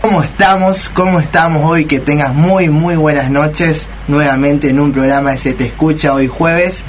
[0.00, 0.90] ¿Cómo estamos?
[0.90, 1.86] ¿Cómo estamos hoy?
[1.86, 3.88] Que tengas muy, muy buenas noches.
[4.08, 6.82] Nuevamente en un programa de Se Te Escucha hoy jueves.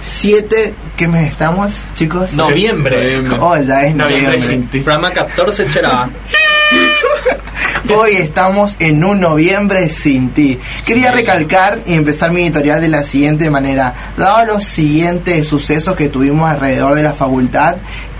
[0.00, 2.32] 7, ¿qué mes estamos, chicos?
[2.32, 3.22] Noviembre.
[3.38, 4.82] Oh, ya es noviembre.
[4.82, 6.08] Programa 14 Cherá.
[7.94, 10.58] Hoy estamos en un noviembre sin ti.
[10.84, 13.94] Quería recalcar y empezar mi editorial de la siguiente manera.
[14.16, 17.76] Dado los siguientes sucesos que tuvimos alrededor de la facultad,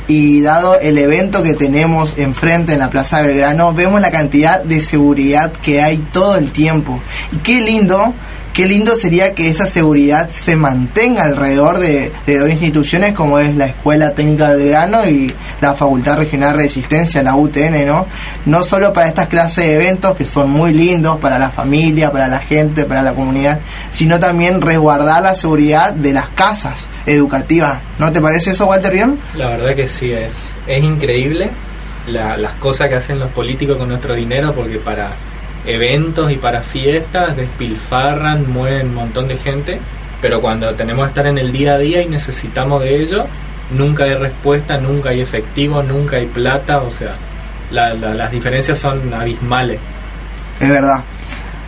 [0.09, 4.81] y dado el evento que tenemos enfrente en la Plaza Belgrano, vemos la cantidad de
[4.81, 7.01] seguridad que hay todo el tiempo.
[7.33, 8.15] Y qué lindo
[8.57, 13.67] qué lindo sería que esa seguridad se mantenga alrededor de, dos instituciones como es la
[13.67, 18.07] Escuela Técnica del Grano y la Facultad Regional de Resistencia, la UTN, ¿no?
[18.47, 22.29] No solo para estas clases de eventos que son muy lindos para la familia, para
[22.29, 27.81] la gente, para la comunidad, sino también resguardar la seguridad de las casas educativas.
[27.99, 29.19] ¿No te parece eso, Walter Bien?
[29.37, 30.33] La verdad que sí, es,
[30.67, 31.51] es increíble
[32.07, 35.11] las cosas que hacen los políticos con nuestro dinero porque para
[35.67, 39.81] eventos y para fiestas despilfarran, mueven un montón de gente,
[40.21, 43.27] pero cuando tenemos que estar en el día a día y necesitamos de ello,
[43.71, 47.15] nunca hay respuesta, nunca hay efectivo, nunca hay plata, o sea,
[47.71, 49.81] las diferencias son abismales.
[50.61, 51.03] Es verdad.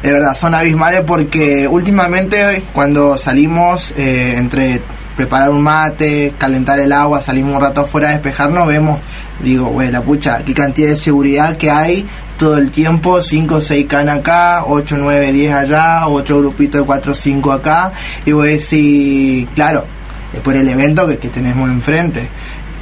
[0.03, 4.81] Es verdad, son abismales porque últimamente cuando salimos eh, entre
[5.17, 9.01] preparar un mate, calentar el agua, salimos un rato afuera a despejarnos, vemos,
[9.41, 12.07] digo, la pucha, qué cantidad de seguridad que hay
[12.39, 16.85] todo el tiempo, 5 o 6 can acá, 8, 9, 10 allá, otro grupito de
[16.85, 17.93] 4 o 5 acá,
[18.25, 19.85] y voy a decir, claro,
[20.33, 22.29] es por el evento que, que tenemos enfrente,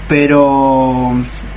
[0.09, 1.15] pero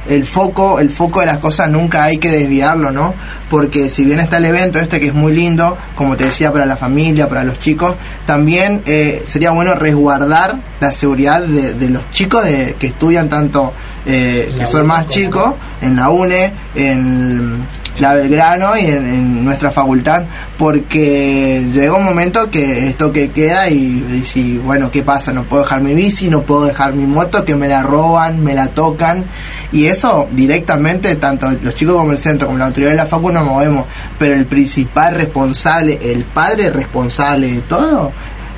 [0.09, 3.13] el foco, el foco de las cosas nunca hay que desviarlo, ¿no?
[3.49, 6.65] Porque si bien está el evento este que es muy lindo, como te decía, para
[6.65, 12.43] la familia, para los chicos, también eh, sería bueno resguardar la seguridad de, los chicos
[12.43, 13.73] de, que estudian tanto,
[14.05, 17.65] eh, que son más chicos, en la UNE, en
[17.99, 20.23] la Belgrano y en, nuestra facultad,
[20.57, 25.33] porque llega un momento que esto que queda y, si, bueno, ¿qué pasa?
[25.33, 28.53] No puedo dejar mi bici, no puedo dejar mi moto, que me la roban, me
[28.53, 29.25] la tocan,
[29.71, 33.31] y eso directamente, tanto los chicos como el centro, como la autoridad de la facu
[33.31, 33.85] nos movemos,
[34.17, 38.11] pero el principal responsable, el padre responsable de todo,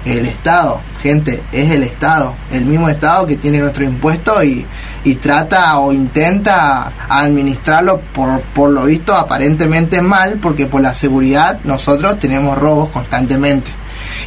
[0.06, 4.66] el Estado, gente, es el Estado, el mismo Estado que tiene nuestro impuesto y,
[5.04, 11.60] y trata o intenta administrarlo por, por lo visto aparentemente mal, porque por la seguridad
[11.64, 13.72] nosotros tenemos robos constantemente.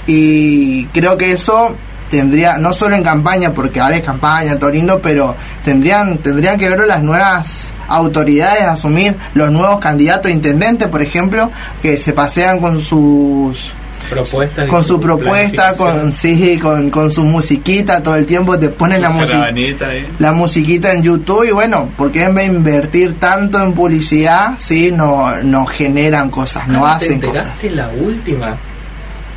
[0.07, 1.77] Y creo que eso
[2.11, 5.35] tendría, no solo en campaña, porque ahora es campaña, todo lindo, pero
[5.65, 11.51] tendrían, tendrían que ver las nuevas autoridades asumir los nuevos candidatos a intendentes, por ejemplo,
[11.83, 13.75] que se pasean con sus
[14.15, 19.11] con su, propuesta, con sí, con, con su musiquita, todo el tiempo te ponen la
[19.11, 19.51] música
[20.19, 24.91] la musiquita en YouTube y bueno, porque en vez de invertir tanto en publicidad, sí,
[24.93, 27.63] no, no generan cosas, no ah, hacen cosas.
[27.65, 28.57] la última?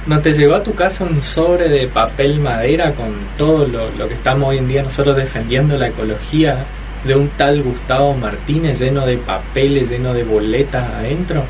[0.05, 4.07] ¿No te llegó a tu casa un sobre de papel madera con todo lo, lo
[4.07, 6.65] que estamos hoy en día nosotros defendiendo la ecología
[7.03, 11.43] de un tal Gustavo Martínez lleno de papeles, lleno de boletas adentro?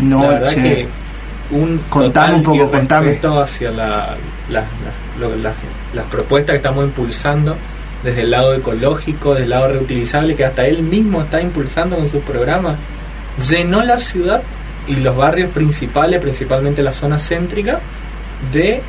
[0.00, 0.88] No, la verdad que
[1.54, 3.18] un contame un poco, contame.
[3.40, 4.16] hacia la,
[4.50, 7.56] las propuestas que estamos impulsando
[8.02, 12.08] desde el lado ecológico, desde el lado reutilizable, que hasta él mismo está impulsando con
[12.08, 12.76] sus programas,
[13.50, 14.42] llenó la ciudad
[14.86, 17.80] y los barrios principales, principalmente la zona céntrica,
[18.52, 18.82] de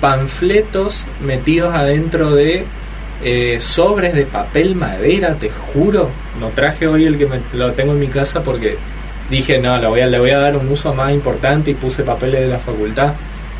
[0.00, 2.64] panfletos metidos adentro de
[3.22, 6.10] eh, sobres de papel madera, te juro.
[6.40, 8.78] No traje hoy el que me, lo tengo en mi casa porque
[9.36, 12.02] dije, no, le voy, a, le voy a dar un uso más importante y puse
[12.02, 13.14] papeles de la facultad.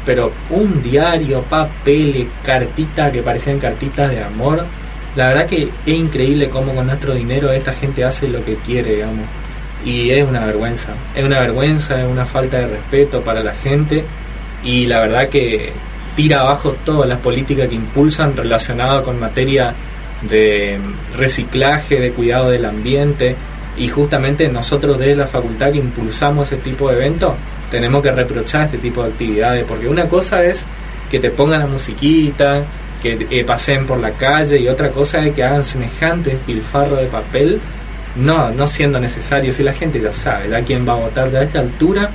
[0.05, 4.65] Pero un diario, papeles, cartitas que parecían cartitas de amor.
[5.17, 8.97] La verdad que es increíble cómo con nuestro dinero esta gente hace lo que quiere,
[8.97, 9.27] digamos.
[9.85, 10.89] Y es una vergüenza.
[11.15, 14.05] Es una vergüenza, es una falta de respeto para la gente.
[14.65, 15.73] Y la verdad que
[16.15, 19.75] tira abajo todas las políticas que impulsan relacionadas con materia
[20.23, 20.79] de
[21.17, 23.37] reciclaje, de cuidado del ambiente,
[23.77, 27.35] y justamente nosotros desde la facultad que impulsamos ese tipo de eventos,
[27.71, 30.65] tenemos que reprochar este tipo de actividades, porque una cosa es
[31.11, 32.63] que te pongan la musiquita,
[33.03, 37.07] que eh, pasen por la calle, y otra cosa es que hagan semejante pilfarro de
[37.07, 37.61] papel,
[38.17, 41.39] no, no siendo necesario, si la gente ya sabe, a quién va a votar, de
[41.39, 42.11] a esta altura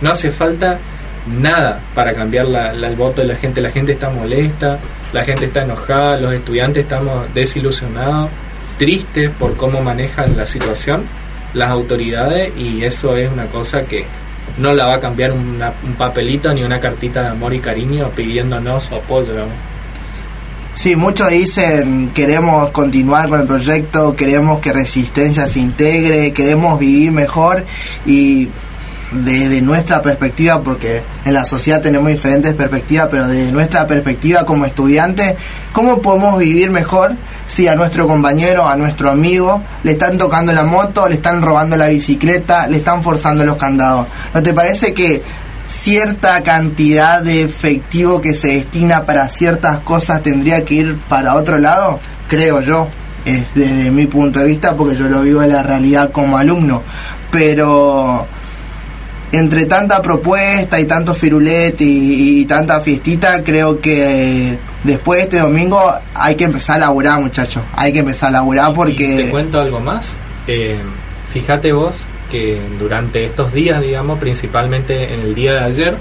[0.00, 0.78] No hace falta
[1.26, 3.60] nada para cambiar la, el voto de la gente.
[3.60, 4.78] La gente está molesta,
[5.12, 8.30] la gente está enojada, los estudiantes estamos desilusionados,
[8.80, 11.04] tristes por cómo manejan la situación
[11.52, 14.06] las autoridades y eso es una cosa que
[14.56, 15.60] no la va a cambiar un
[15.98, 19.32] papelito ni una cartita de amor y cariño pidiéndonos su apoyo.
[20.74, 27.12] Sí, muchos dicen queremos continuar con el proyecto, queremos que Resistencia se integre, queremos vivir
[27.12, 27.66] mejor
[28.06, 28.48] y
[29.12, 34.64] desde nuestra perspectiva, porque en la sociedad tenemos diferentes perspectivas, pero desde nuestra perspectiva como
[34.64, 35.34] estudiantes,
[35.72, 37.14] ¿cómo podemos vivir mejor
[37.50, 41.76] si a nuestro compañero, a nuestro amigo, le están tocando la moto, le están robando
[41.76, 44.06] la bicicleta, le están forzando los candados?
[44.32, 45.20] ¿No te parece que
[45.66, 51.58] cierta cantidad de efectivo que se destina para ciertas cosas tendría que ir para otro
[51.58, 51.98] lado?
[52.28, 52.86] Creo yo,
[53.24, 56.84] desde mi punto de vista, porque yo lo vivo en la realidad como alumno.
[57.32, 58.28] Pero
[59.32, 65.78] entre tanta propuesta y tanto firulet y, tanta fiestita, creo que después de este domingo
[66.14, 67.62] hay que empezar a laburar, muchachos.
[67.74, 69.24] Hay que empezar a laburar porque...
[69.24, 70.14] te cuento algo más.
[70.46, 70.78] Eh,
[71.32, 75.96] fíjate vos que durante estos días, digamos, principalmente en el día de ayer,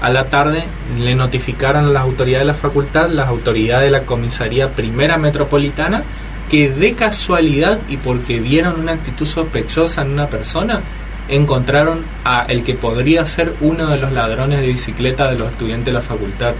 [0.00, 0.64] a la tarde
[0.98, 6.02] le notificaron a las autoridades de la facultad, las autoridades de la comisaría primera metropolitana,
[6.50, 10.80] que de casualidad y porque vieron una actitud sospechosa en una persona,
[11.28, 15.86] encontraron a el que podría ser uno de los ladrones de bicicleta de los estudiantes
[15.86, 16.54] de la facultad.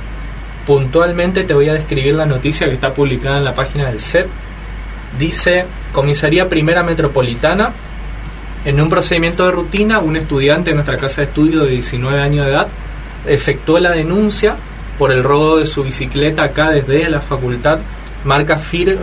[0.68, 4.26] Puntualmente te voy a describir la noticia que está publicada en la página del CEP.
[5.18, 7.72] Dice, Comisaría Primera Metropolitana,
[8.66, 12.44] en un procedimiento de rutina, un estudiante de nuestra casa de estudio de 19 años
[12.44, 12.68] de edad
[13.26, 14.56] efectuó la denuncia
[14.98, 17.78] por el robo de su bicicleta acá desde la facultad,
[18.24, 18.98] marca Fir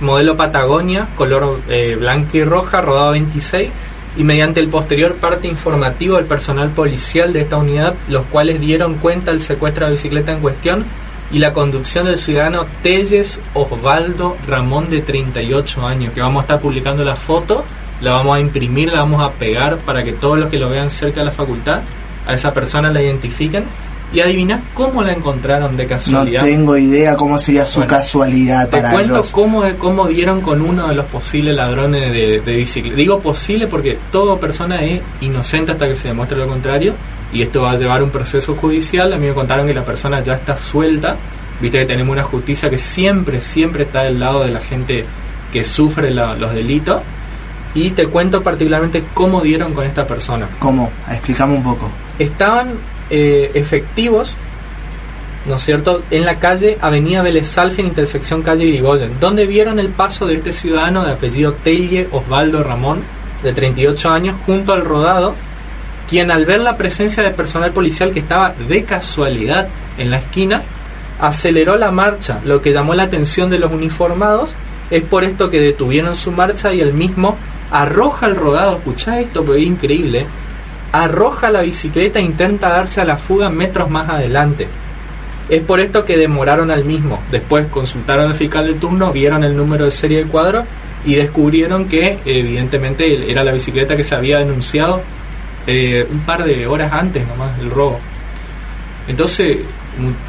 [0.00, 3.70] modelo Patagonia, color eh, blanca y roja, rodado 26,
[4.18, 8.94] y mediante el posterior parte informativo del personal policial de esta unidad, los cuales dieron
[8.94, 10.84] cuenta del secuestro de bicicleta en cuestión
[11.30, 16.60] y la conducción del ciudadano Telles Osvaldo Ramón de 38 años, que vamos a estar
[16.60, 17.64] publicando la foto,
[18.00, 20.90] la vamos a imprimir, la vamos a pegar para que todos los que lo vean
[20.90, 21.82] cerca de la facultad,
[22.26, 23.64] a esa persona la identifiquen
[24.12, 26.40] y adivina cómo la encontraron de casualidad.
[26.40, 30.94] No tengo idea cómo sería su casualidad te cuento cómo, cómo dieron con uno de
[30.94, 32.96] los posibles ladrones de, de bicicleta.
[32.96, 36.94] Digo posible porque toda persona es inocente hasta que se demuestre lo contrario.
[37.32, 39.12] Y esto va a llevar un proceso judicial.
[39.12, 41.16] A mí me contaron que la persona ya está suelta.
[41.60, 45.04] Viste que tenemos una justicia que siempre, siempre está del lado de la gente
[45.52, 47.02] que sufre los delitos.
[47.74, 50.48] Y te cuento particularmente cómo dieron con esta persona.
[50.58, 50.90] ¿Cómo?
[51.10, 51.90] Explícame un poco.
[52.18, 52.78] Estaban
[53.10, 54.36] eh, efectivos,
[55.46, 59.88] ¿no es cierto?, en la calle Avenida Vélez en intersección calle Irigoyen, donde vieron el
[59.88, 63.02] paso de este ciudadano de apellido Telle Osvaldo Ramón,
[63.42, 65.34] de 38 años, junto al rodado,
[66.08, 70.62] quien al ver la presencia de personal policial que estaba de casualidad en la esquina,
[71.20, 74.54] aceleró la marcha, lo que llamó la atención de los uniformados,
[74.90, 77.36] es por esto que detuvieron su marcha y el mismo
[77.70, 80.26] arroja el rodado, escucha esto, porque es increíble,
[80.92, 84.68] arroja la bicicleta e intenta darse a la fuga metros más adelante.
[85.48, 87.22] Es por esto que demoraron al mismo.
[87.30, 90.64] Después consultaron al fiscal de turno, vieron el número de serie del cuadro
[91.04, 95.00] y descubrieron que evidentemente era la bicicleta que se había denunciado
[95.66, 97.98] eh, un par de horas antes nomás del robo.
[99.06, 99.60] Entonces,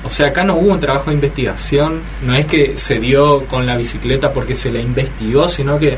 [0.03, 3.65] o sea, acá no hubo un trabajo de investigación, no es que se dio con
[3.65, 5.97] la bicicleta porque se la investigó, sino que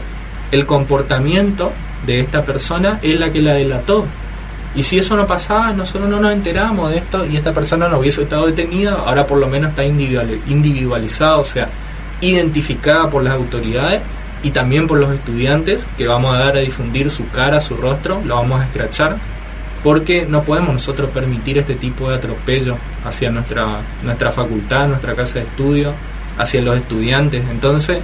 [0.51, 1.72] el comportamiento
[2.06, 4.06] de esta persona es la que la delató.
[4.74, 8.00] Y si eso no pasaba, nosotros no nos enteramos de esto y esta persona no
[8.00, 11.68] hubiese estado detenida, ahora por lo menos está individualizada, o sea,
[12.22, 14.01] identificada por las autoridades
[14.44, 18.22] y también por los estudiantes que vamos a dar a difundir su cara, su rostro,
[18.25, 19.18] lo vamos a escrachar,
[19.84, 25.40] porque no podemos nosotros permitir este tipo de atropello hacia nuestra, nuestra facultad, nuestra casa
[25.40, 25.94] de estudio,
[26.38, 27.44] hacia los estudiantes.
[27.50, 28.01] Entonces,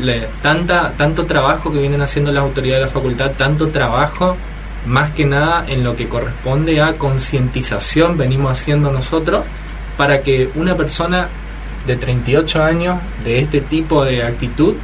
[0.00, 4.36] le, tanta, tanto trabajo que vienen haciendo las autoridades de la facultad, tanto trabajo
[4.86, 9.44] más que nada en lo que corresponde a concientización venimos haciendo nosotros
[9.96, 11.28] para que una persona
[11.86, 14.74] de 38 años de este tipo de actitud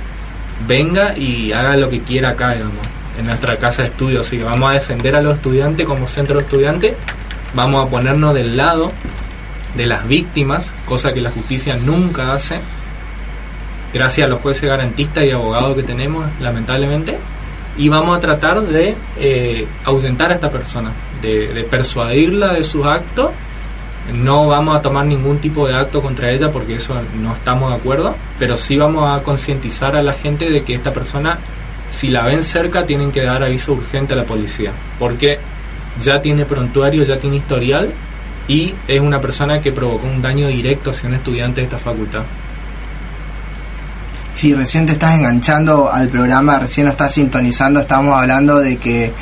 [0.67, 2.87] venga y haga lo que quiera acá, digamos,
[3.19, 4.21] en nuestra casa de estudio.
[4.21, 6.97] Así que vamos a defender a los estudiantes como centro de
[7.55, 8.93] vamos a ponernos del lado
[9.77, 12.61] de las víctimas, cosa que la justicia nunca hace,
[13.93, 17.19] gracias a los jueces garantistas y abogados que tenemos, lamentablemente
[17.81, 23.31] y vamos a tratar de eh, ausentar a esta persona, de, persuadirla de sus actos.
[24.13, 27.77] No vamos a tomar ningún tipo de acto contra ella porque eso no estamos de
[27.77, 31.39] acuerdo, pero sí vamos a concientizar a la gente de que esta persona,
[31.89, 35.39] si la ven cerca, tienen que dar aviso urgente a la policía, porque
[36.03, 37.89] ya tiene prontuario, ya tiene historial
[38.47, 42.25] y es una persona que provocó un daño directo hacia un estudiante de esta facultad.
[44.35, 49.13] Si recién te estás enganchando al programa, recién lo estás sintonizando, estamos hablando de que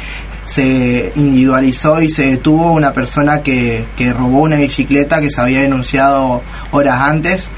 [0.45, 5.61] se individualizó y se detuvo una persona que, que robó una bicicleta que se había
[5.61, 7.50] denunciado horas antes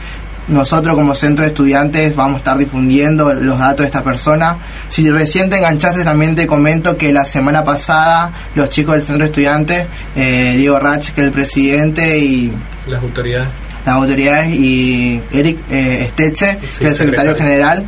[0.50, 4.58] nosotros como centro de estudiantes vamos a estar difundiendo los datos de esta persona.
[4.88, 9.24] Si recién te enganchaste también te comento que la semana pasada los chicos del centro
[9.24, 12.52] de estudiantes, eh, Diego Rach, que es el presidente, y
[12.86, 13.48] las autoridades,
[13.84, 17.86] las autoridades y Eric eh, Esteche, que es el secretario general,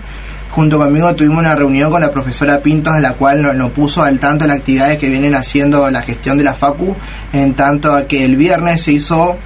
[0.51, 4.03] junto conmigo tuvimos una reunión con la profesora Pintos en la cual nos, nos, puso
[4.03, 6.97] al tanto de las actividades que vienen haciendo la gestión de la FACU,
[7.33, 9.37] en tanto a que el viernes se hizo...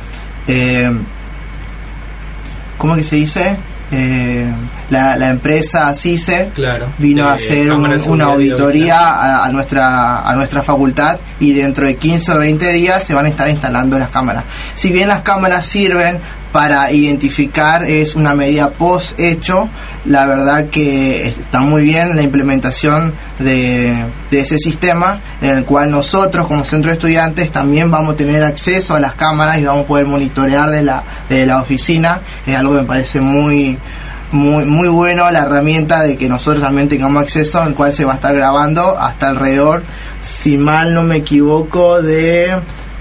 [0.48, 0.90] Eh,
[2.78, 3.56] ¿cómo que se dice?
[3.92, 4.44] Eh,
[4.90, 10.34] la, la, empresa CICE claro, vino a hacer un, una auditoría a, a, nuestra a
[10.34, 14.10] nuestra facultad y dentro de 15 o 20 días se van a estar instalando las
[14.10, 14.42] cámaras.
[14.74, 16.18] Si bien las cámaras sirven
[16.56, 19.68] para identificar es una medida post hecho.
[20.06, 26.46] La verdad que está muy bien la implementación de, ese sistema en el cual nosotros
[26.46, 29.86] como centro de estudiantes también vamos a tener acceso a las cámaras y vamos a
[29.86, 32.20] poder monitorear de la, de la oficina.
[32.46, 33.76] Es algo que me parece muy,
[34.32, 38.12] muy, muy bueno la herramienta de que nosotros también tengamos acceso al cual se va
[38.12, 39.82] a estar grabando hasta alrededor,
[40.22, 42.56] si mal no me equivoco, de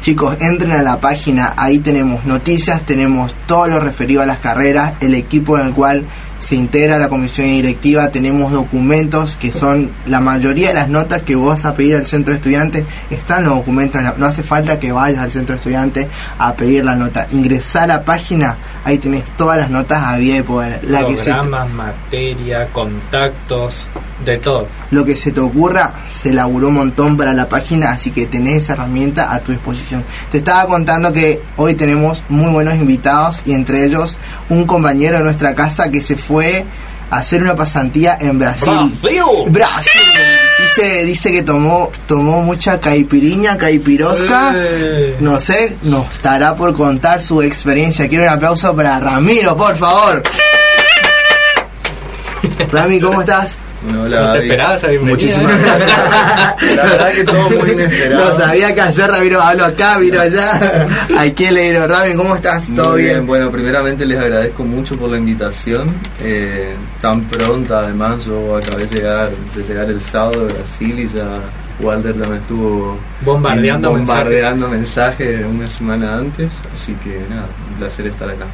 [0.00, 4.92] Chicos, entren a la página, ahí tenemos noticias, tenemos todo lo referido a las carreras,
[5.00, 6.04] el equipo en el cual
[6.44, 11.36] se integra la comisión directiva, tenemos documentos que son la mayoría de las notas que
[11.36, 14.92] vos vas a pedir al centro de estudiantes, están los documentos, no hace falta que
[14.92, 16.06] vayas al centro de estudiantes
[16.38, 20.34] a pedir la nota, ingresar a la página, ahí tenés todas las notas a vía
[20.34, 20.84] de poder.
[20.84, 23.88] La Programas, que se materia, contactos,
[24.24, 24.68] de todo.
[24.90, 28.64] Lo que se te ocurra, se laburó un montón para la página, así que tenés
[28.64, 30.04] esa herramienta a tu disposición.
[30.30, 34.16] Te estaba contando que hoy tenemos muy buenos invitados y entre ellos
[34.48, 38.72] un compañero de nuestra casa que se fue a hacer una pasantía en Brasil.
[39.02, 39.22] ¡Brasil!
[39.48, 39.92] Brasil.
[40.60, 44.52] Dice, dice que tomó, tomó mucha caipiriña, caipirosca.
[44.54, 45.16] Eh.
[45.20, 48.08] No sé, nos estará por contar su experiencia.
[48.08, 50.22] Quiero un aplauso para Ramiro, por favor.
[52.72, 53.56] Rami, ¿cómo estás?
[53.92, 54.42] ¿No te David.
[54.42, 55.16] esperabas esa bienvenida?
[55.16, 56.76] Muchísimas gracias.
[56.76, 58.24] La verdad que todo muy inesperado.
[58.32, 59.42] No sabía qué hacer, Ramiro.
[59.42, 60.86] Hablo acá, vino allá.
[61.18, 61.86] ¿A quién le digo?
[61.86, 62.68] Rami, ¿cómo estás?
[62.70, 63.26] Muy ¿Todo bien?
[63.26, 65.94] Bueno, primeramente les agradezco mucho por la invitación.
[66.22, 71.08] Eh, tan pronta, además, yo acabé de llegar, de llegar el sábado de Brasil y
[71.08, 71.26] ya
[71.80, 76.50] Walter también estuvo Bombardeando bombardeando mensajes una semana antes.
[76.72, 78.46] Así que nada, un placer estar acá.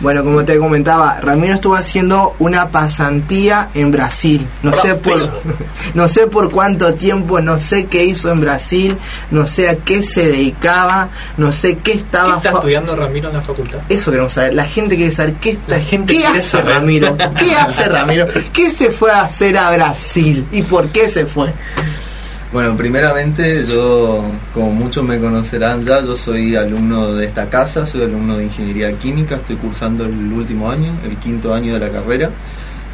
[0.00, 4.46] Bueno, como te comentaba, Ramiro estuvo haciendo una pasantía en Brasil.
[4.62, 5.30] No sé por
[5.94, 8.96] no sé por cuánto tiempo, no sé qué hizo en Brasil,
[9.30, 13.28] no sé a qué se dedicaba, no sé qué ¿Qué estaba está fa- estudiando Ramiro
[13.30, 13.78] en la facultad?
[13.88, 14.54] Eso queremos saber.
[14.54, 16.74] La gente quiere saber qué está, La gente qué hace saber.
[16.74, 21.26] Ramiro, qué hace Ramiro, qué se fue a hacer a Brasil y por qué se
[21.26, 21.52] fue.
[22.52, 28.02] Bueno, primeramente yo, como muchos me conocerán ya, yo soy alumno de esta casa, soy
[28.02, 32.30] alumno de Ingeniería Química, estoy cursando el último año, el quinto año de la carrera.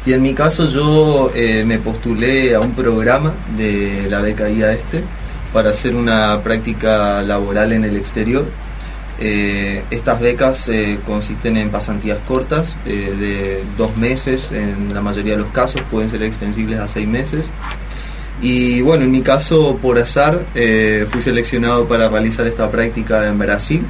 [0.05, 4.73] Y en mi caso yo eh, me postulé a un programa de la beca IA
[4.73, 5.03] este
[5.51, 8.45] para hacer una práctica laboral en el exterior.
[9.19, 15.39] Eh, estas becas eh, consisten en pasantías cortas de dos meses en la mayoría de
[15.39, 17.43] los casos, pueden ser extensibles a seis meses.
[18.41, 23.39] Y bueno, en mi caso, por azar, eh, fui seleccionado para realizar esta práctica en
[23.39, 23.81] Brasil,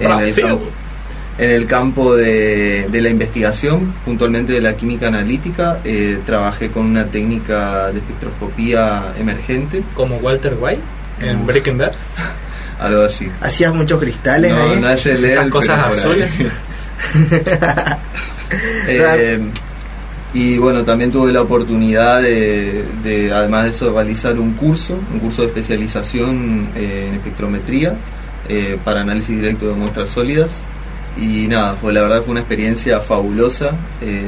[0.00, 0.64] en el, campo,
[1.38, 5.80] en el campo de, de la investigación, puntualmente de la química analítica.
[5.84, 10.80] Eh, trabajé con una técnica de espectroscopía emergente, Como Walter White
[11.20, 11.92] en Breaking Bad.
[12.80, 13.28] algo así.
[13.40, 14.80] Hacías muchos cristales No, ahí.
[14.80, 16.32] no es el cosas azules.
[18.86, 19.40] Eh,
[20.34, 25.18] y bueno, también tuve la oportunidad de, de, además de eso, realizar un curso, un
[25.18, 27.96] curso de especialización eh, en espectrometría
[28.48, 30.50] eh, para análisis directo de muestras sólidas.
[31.20, 33.72] Y nada, fue la verdad fue una experiencia fabulosa.
[34.00, 34.22] Eh,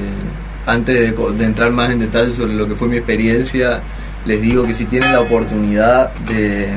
[0.66, 3.80] antes de, de entrar más en detalle sobre lo que fue mi experiencia,
[4.26, 6.68] les digo que si tienen la oportunidad de,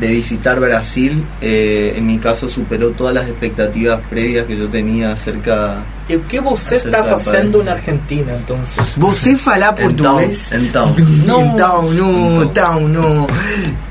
[0.00, 5.12] de visitar Brasil, eh, en mi caso superó todas las expectativas previas que yo tenía
[5.12, 8.82] acerca ¿Y qué você Acerca está para- haciendo en Argentina entonces?
[8.96, 10.50] ¿Você fala portugués?
[10.52, 10.92] Então,
[11.24, 11.40] No.
[11.54, 13.26] Então, no, então, no.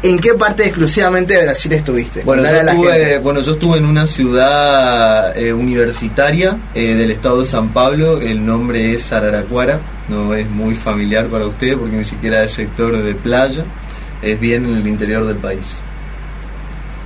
[0.04, 2.22] ¿En qué parte exclusivamente de Brasil estuviste?
[2.26, 7.46] Bueno, yo estuve, bueno, yo estuve en una ciudad eh, universitaria eh, del estado de
[7.46, 8.20] San Pablo.
[8.20, 9.80] El nombre es Araraquara.
[10.10, 13.64] No es muy familiar para usted porque ni siquiera es sector de playa.
[14.22, 15.78] Es bien en el interior del país.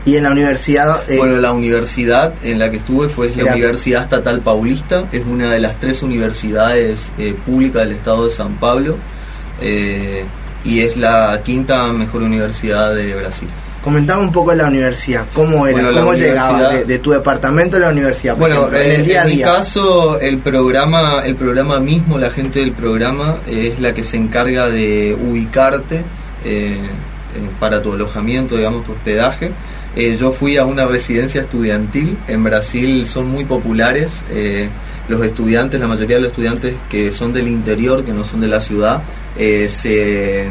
[0.06, 1.10] Y en la universidad.
[1.10, 5.06] eh, Bueno, la universidad en la que estuve fue la Era- Universidad Estatal Paulista.
[5.12, 8.98] Es una de las tres universidades eh, públicas del estado de San Pablo.
[9.62, 10.26] eh,
[10.66, 13.48] y es la quinta mejor universidad de Brasil.
[13.84, 15.26] comentaba un poco de la universidad.
[15.34, 15.76] ¿Cómo era?
[15.82, 18.34] Bueno, ¿Cómo universidad- de, de tu departamento a la universidad?
[18.36, 19.46] por Bueno, ejemplo, en eh, el día a en mi día.
[19.46, 24.70] caso, el programa, el programa mismo, la gente del programa es la que se encarga
[24.70, 26.04] de ubicarte
[27.60, 29.52] para tu alojamiento, digamos, tu hospedaje.
[29.96, 32.18] Eh, yo fui a una residencia estudiantil.
[32.28, 34.22] En Brasil son muy populares.
[34.32, 34.70] eh,
[35.10, 38.48] los estudiantes, la mayoría de los estudiantes que son del interior, que no son de
[38.48, 39.04] la ciudad,
[39.38, 40.48] eh, se,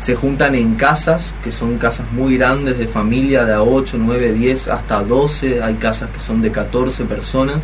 [0.00, 4.32] se juntan en casas, que son casas muy grandes de familia, de a 8, 9,
[4.32, 5.62] 10, hasta 12.
[5.62, 7.58] Hay casas que son de 14 personas,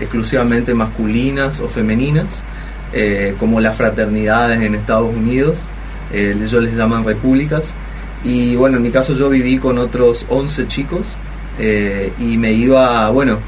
[0.00, 2.42] exclusivamente masculinas o femeninas,
[3.38, 5.58] como las fraternidades en Estados Unidos.
[6.10, 7.74] ellos les llaman repúblicas.
[8.24, 11.16] Y bueno, en mi caso yo viví con otros 11 chicos
[11.58, 13.38] eh, y me iba, bueno,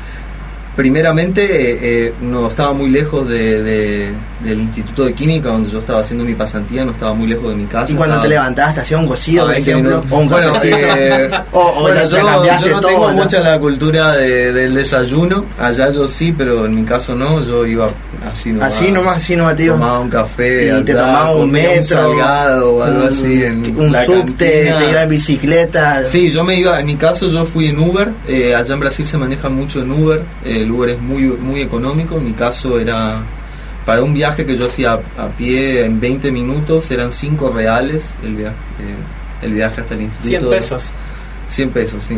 [0.76, 5.78] primeramente eh, eh, no estaba muy lejos de, de- del Instituto de Química donde yo
[5.78, 7.92] estaba haciendo mi pasantía, no estaba muy lejos de mi casa.
[7.92, 10.28] Y cuando estaba- te levantabas, te hacía un cocido, a por 20 ejemplo, o un
[10.28, 12.90] Bueno, eh, o o bueno, te yo, cambiaste yo no todo.
[12.90, 13.16] tengo ¿no?
[13.18, 15.44] mucha la cultura de- del desayuno.
[15.58, 17.40] Allá yo sí, pero en mi caso no.
[17.44, 17.88] Yo iba
[18.32, 18.74] así nomás.
[18.74, 19.74] Así nomás, así nomás, tío.
[19.74, 20.66] Tomaba un café.
[20.66, 23.44] Y allá, te tomaba un metro, salgado o algo un- así.
[23.44, 26.04] En un subte, te iba en bicicleta.
[26.06, 29.06] Sí, yo me iba, en mi caso yo fui en Uber, eh, allá en Brasil
[29.06, 32.78] se maneja mucho en Uber, eh, el Uber es muy, muy económico, en mi caso
[32.78, 33.22] era
[33.86, 38.04] para un viaje que yo hacía a, a pie en 20 minutos, eran 5 reales
[38.24, 40.28] el viaje, eh, el viaje hasta el instituto.
[40.28, 40.90] 100 pesos.
[41.48, 42.14] 100 pesos, sí.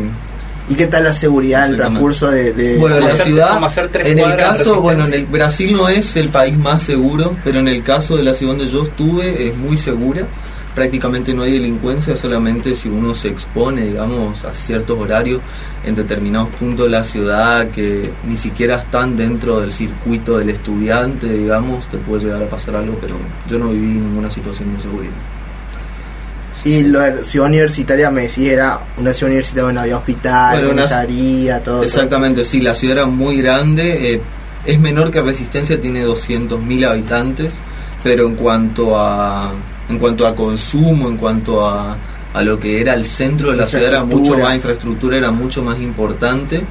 [0.69, 2.53] ¿Y qué tal la seguridad, el transcurso de...?
[2.55, 5.27] de- Bueno, la hacer- ciudad, como hacer tres en el caso, bueno, en el.
[5.27, 8.71] Brasil no es el país más seguro, pero en el caso de la ciudad donde
[8.73, 10.23] yo estuve es muy segura.
[10.75, 15.41] Prácticamente no hay delincuencia, solamente si uno se expone, digamos, a ciertos horarios
[15.85, 21.29] en determinados puntos de la ciudad que ni siquiera están dentro del circuito del estudiante,
[21.33, 23.15] digamos, te puede llegar a pasar algo, pero
[23.49, 25.13] yo no viví ninguna situación de inseguridad.
[26.65, 30.83] Y la ciudad universitaria me decís era una ciudad universitaria donde había hospital, Bueno, una-
[30.83, 31.75] comisaría, todo.
[31.77, 31.85] todo.
[31.85, 34.21] Exactamente, sí, la ciudad era muy grande, eh,
[34.65, 37.59] es menor que Resistencia, tiene 200.000 habitantes,
[38.03, 39.51] pero en cuanto a
[39.89, 41.97] en cuanto a consumo, en cuanto a,
[42.33, 45.63] a lo que era el centro de la ciudad, era mucho más infraestructura, era mucho
[45.63, 46.63] más importante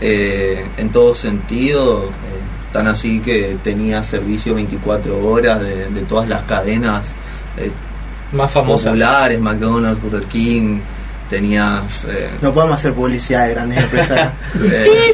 [0.00, 6.28] eh, en todo sentido, eh, tan así que tenía servicio 24 horas de, de todas
[6.28, 7.06] las cadenas
[7.56, 7.70] eh,
[8.32, 8.88] Más famosas.
[8.92, 10.80] populares, McDonald's, Burger King,
[11.28, 14.30] tenías eh, No podemos hacer publicidad de grandes empresas.
[14.72, 15.12] eh,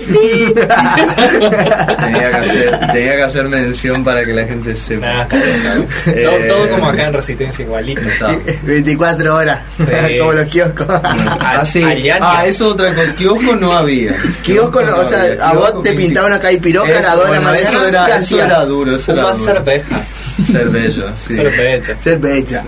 [1.99, 5.87] tenía, que hacer, tenía que hacer mención para que la gente sepa bien.
[6.07, 8.01] Eh, todo, todo como acá en Resistencia, igualito.
[8.03, 8.37] Está.
[8.63, 10.19] 24 horas, Sí.
[10.19, 10.87] como los kioscos.
[10.91, 11.83] Ah, sí.
[11.83, 12.19] Aliania.
[12.21, 13.15] Ah, eso otra cosa.
[13.15, 14.17] Kiosco no había.
[14.43, 15.49] Kiosco, no, o sea, había.
[15.49, 17.69] a vos Kiosco te pintaban una caipiroca a las Eso, 2 de la bueno, mañana.
[17.69, 18.97] Eso ¿qué era, eso era duro.
[18.97, 19.45] Eso era duro.
[19.45, 20.01] cerveza.
[20.47, 21.35] Cerveza, sí.
[21.99, 22.65] Cerveza.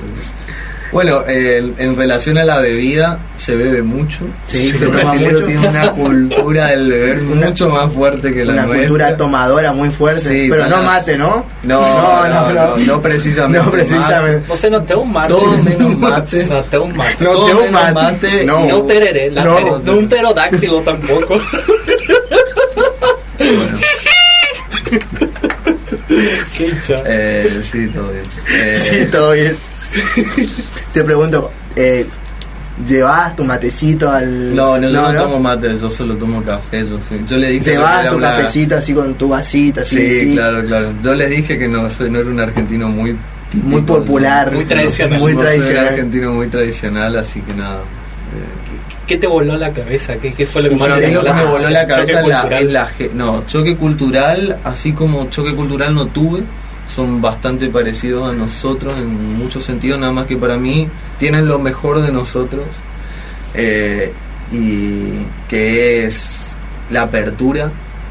[0.94, 4.20] Bueno, eh, en relación a la bebida, se bebe mucho.
[4.46, 5.44] Sí, se el mucho.
[5.44, 8.86] tiene una cultura del beber Una- mucho más fuerte que la Una nuestra.
[8.88, 10.28] cultura tomadora muy fuerte.
[10.28, 11.44] Sí, pero no mate, ¿no?
[11.64, 11.80] No,
[12.28, 14.46] no, no, no precisamente No precisamente.
[14.46, 15.28] Você não tem um mate.
[15.34, 16.36] Todo menos mate.
[16.44, 17.24] Não tem um mate.
[17.24, 17.92] No Todo te un mate.
[17.94, 18.44] mate.
[18.44, 18.66] No.
[18.68, 19.30] Não tereré.
[19.30, 19.78] No.
[19.80, 21.40] no un pterodáctilo tampoco.
[23.36, 23.78] Bueno,
[26.56, 26.70] Qué
[27.06, 28.24] eh, sí, todo bien.
[28.48, 29.56] Eh, Sí, todo bien.
[30.92, 32.06] Te pregunto, eh,
[32.88, 34.54] ¿llevas tu matecito al.?
[34.54, 36.80] No, no, yo no, tomo mate, yo solo tomo café.
[36.88, 37.20] Yo, sí.
[37.28, 39.80] yo le dije que ¿Llevas tu una- cafecito así con tu vasito?
[39.80, 40.92] Así, Sí, claro, claro.
[41.02, 43.16] Yo les dije que no, soy, no era un argentino muy
[43.50, 44.52] típico, Muy popular.
[44.52, 45.18] Muy tradicional.
[45.20, 45.88] Muy no soy un tradicional.
[45.88, 47.78] argentino muy tradicional, así que nada.
[47.78, 50.14] Eh, ¿Qué te voló la cabeza?
[50.16, 51.68] ¿Qué, qué fue lo que más Bueno, a te mí lo llamó que me voló
[51.70, 56.40] la cabeza la, la No, choque cultural, así como choque cultural no tuve,
[56.86, 61.58] son bastante parecidos a nosotros en muchos sentidos, nada más que para mí tienen lo
[61.58, 62.64] mejor de nosotros,
[63.54, 64.12] eh,
[64.52, 66.56] y que es
[66.90, 67.70] la apertura,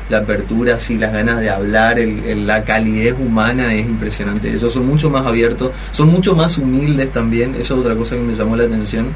[0.10, 4.50] la apertura, sí, las ganas de hablar, el- la calidez humana es impresionante.
[4.52, 8.22] Ellos son mucho más abiertos, son mucho más humildes también, eso es otra cosa que
[8.22, 9.08] me llamó la atención.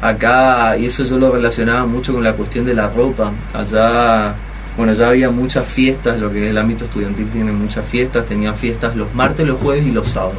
[0.00, 3.32] Acá, y eso yo lo relacionaba mucho con la cuestión de la ropa.
[3.52, 4.34] Allá,
[4.76, 8.52] bueno, ya había muchas fiestas, lo que es el ámbito estudiantil tiene muchas fiestas, tenía
[8.54, 10.38] fiestas los martes, los jueves y los sábados.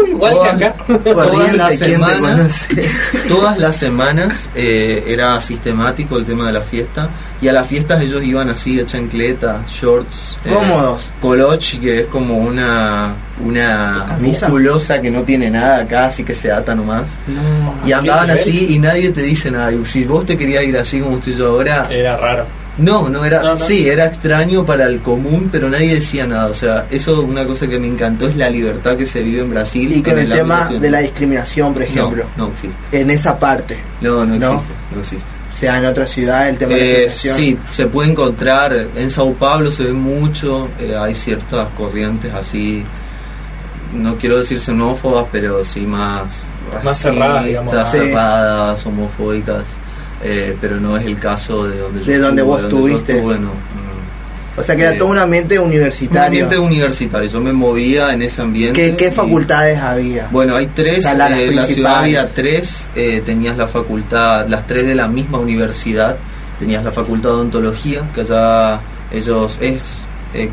[0.00, 0.74] Uy, igual que acá.
[1.04, 2.66] todas las ¿quién te semanas,
[3.28, 7.08] todas las semanas eh, era sistemático el tema de la fiesta
[7.42, 11.02] y a las fiestas ellos iban así de chancleta, shorts, eh, Cómodos.
[11.20, 14.46] colochi que es como una una ¿Camisa?
[14.46, 17.10] musculosa que no tiene nada acá, así que se ata nomás.
[17.26, 17.86] No.
[17.88, 19.72] Y andaban así y nadie te dice nada.
[19.72, 22.46] Y si vos te querías ir así como estoy yo ahora, Era raro.
[22.78, 23.56] No, no era, No, no.
[23.56, 26.46] sí, era extraño para el común, pero nadie decía nada.
[26.48, 29.50] O sea, eso una cosa que me encantó es la libertad que se vive en
[29.50, 29.90] Brasil.
[29.92, 33.00] Y con en el tema de la discriminación, por ejemplo, No, no existe.
[33.00, 34.52] en esa parte, No, no ¿No?
[34.54, 35.26] existe, no existe.
[35.50, 37.36] o sea, en otra ciudad, el tema de la Eh, discriminación.
[37.66, 42.84] sí, se puede encontrar, en Sao Paulo se ve mucho, eh, hay ciertas corrientes así,
[43.94, 46.42] no quiero decir xenófobas, pero sí más...
[46.84, 47.72] Más cerradas, digamos.
[47.72, 48.08] racistas, Sí.
[48.08, 49.62] cerradas, homofóbicas,
[50.22, 52.86] eh, pero no es el caso de donde yo De donde estuve, vos donde yo
[52.86, 53.16] estuviste.
[53.16, 53.86] estuve, no, no.
[54.58, 56.24] O sea, que era Eh, todo un ambiente Un universitario.
[56.24, 58.72] ambiente universitario, yo me movía en ese ambiente.
[58.80, 60.28] ¿Qué, qué y- facultades había?
[60.30, 64.46] Bueno, hay tres, O sea, eh, en la ciudad había tres, eh, tenías la facultad,
[64.48, 66.16] las tres de la misma universidad,
[66.58, 68.80] tenías la facultad de odontología, que allá
[69.12, 69.82] ellos es,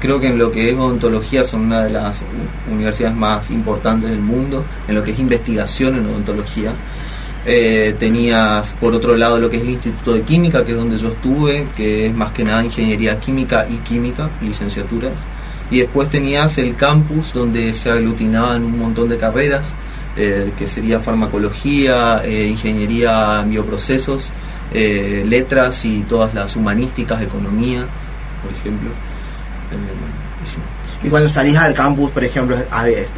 [0.01, 2.23] creo que en lo que es odontología son una de las
[2.69, 6.71] universidades más importantes del mundo, en lo que es investigación en odontología.
[7.45, 10.97] Eh, tenías por otro lado lo que es el Instituto de Química, que es donde
[10.97, 15.13] yo estuve, que es más que nada ingeniería química y química, licenciaturas.
[15.69, 19.73] Y después tenías el campus donde se aglutinaban un montón de carreras,
[20.15, 24.29] eh, que sería farmacología, eh, ingeniería en bioprocesos,
[24.71, 27.85] eh, letras y todas las humanísticas, economía,
[28.43, 28.89] por ejemplo.
[30.45, 30.59] Sí.
[31.03, 32.55] Y cuando salís al campus, por ejemplo,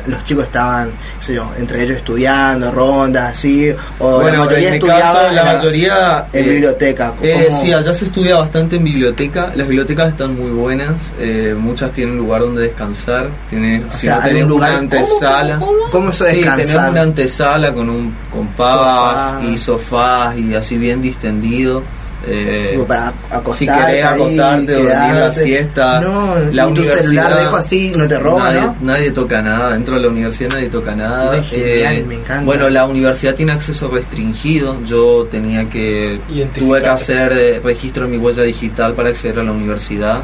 [0.08, 5.14] los chicos estaban, sé yo, entre ellos estudiando, rondas, así, o la mayoría en estudiaba
[5.14, 7.14] caso, en la mayoría en eh, biblioteca.
[7.22, 7.62] Eh, ¿Cómo?
[7.62, 9.52] sí, allá se estudia bastante en biblioteca.
[9.56, 10.96] Las bibliotecas están muy buenas.
[11.20, 13.30] eh, muchas tienen lugar donde descansar.
[13.50, 15.60] Tiene, O si sea, no tenés un lugar- una antesala.
[15.92, 16.66] ¿Cómo eso de Sí, descansar?
[16.66, 21.84] tenemos una antesala con un con pavas y sofás y así bien distendido.
[22.28, 26.00] Eh, Tipo, para acostarte si querés ahí, acostarte, dormir la siesta.
[26.02, 28.76] No, la y tu celular dejo así, no te roba, nadie, ¿no?
[28.82, 31.44] nadie toca nada, dentro de la universidad nadie toca nada.
[31.44, 36.20] Genial, me encanta Bueno, la universidad tiene acceso restringido, yo tenía que,
[36.58, 40.22] tuve que hacer eh, registro de mi huella digital para acceder a la universidad.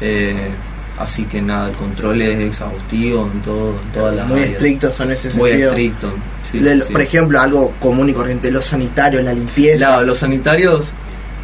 [0.00, 0.48] eh,
[0.98, 4.54] así que nada, el control es exhaustivo en, todo, en todas las Muy áreas.
[4.54, 5.68] estrictos son en ese Muy sentido.
[5.70, 6.14] estricto.
[6.50, 6.90] sí, De- sí.
[6.92, 9.76] Por ejemplo, algo común y corriente, los sanitarios, la limpieza.
[9.88, 10.86] Claro, los sanitarios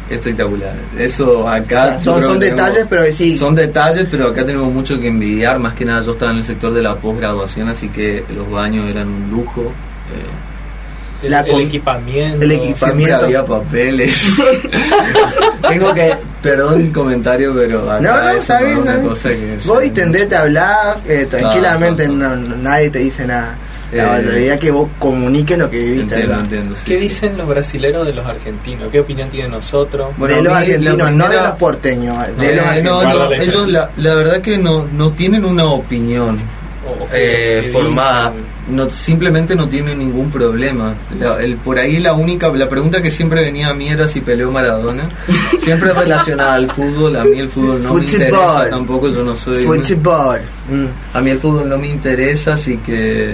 [0.09, 0.81] espectaculares.
[0.97, 3.37] Eso O acá sea, son, detalles, tenemos- pero sí.
[3.37, 5.59] Son detalles, pero acá tenemos mucho que envidiar.
[5.59, 8.89] Más que nada, yo estaba en el sector de la posgraduación, así que los baños
[8.89, 9.61] eran un lujo.
[9.63, 12.43] eh, El, La el con- equipamiento.
[12.43, 13.23] el Equipamiento.
[13.25, 14.13] había papeles.
[15.69, 18.81] Tengo que, perdón el comentario, pero acá No, no, está no es bien.
[18.81, 19.07] una bien.
[19.07, 23.55] cosa que Vos se- tendete a hablar, eh, tranquilamente, no- no- nadie te dice nada.
[23.93, 26.15] La, Eh, la idea que vos comuniques lo que viviste.
[26.15, 26.75] Entiendo, entiendo.
[26.75, 27.01] sí, ¿Qué sí.
[27.01, 28.89] dicen los brasileros de los argentinos?
[28.91, 30.09] ¿Qué opinión tienen nosotros?
[30.17, 32.17] Bueno, de los argentinos, no de los porteños.
[32.37, 33.03] De Eh, los no, argentinos.
[33.13, 36.37] No, la ellos la, la verdad que no, no tienen una opinión
[36.85, 38.33] O- o eh, formada,
[38.67, 40.93] no, simplemente no tienen ningún problema.
[41.17, 44.19] La- el, por ahí la única, la pregunta que siempre venía a mí era si
[44.19, 45.07] peleó Maradona,
[45.61, 49.63] siempre relacionada al fútbol, a mí el fútbol no me interesa tampoco, yo no soy...
[49.63, 50.41] Fútbol.
[50.69, 51.15] Mm.
[51.17, 53.33] a mí el fútbol no me interesa, así que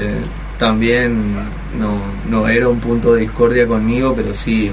[0.60, 1.36] también
[1.80, 1.98] no,
[2.30, 4.72] no era un punto de discordia conmigo, pero sí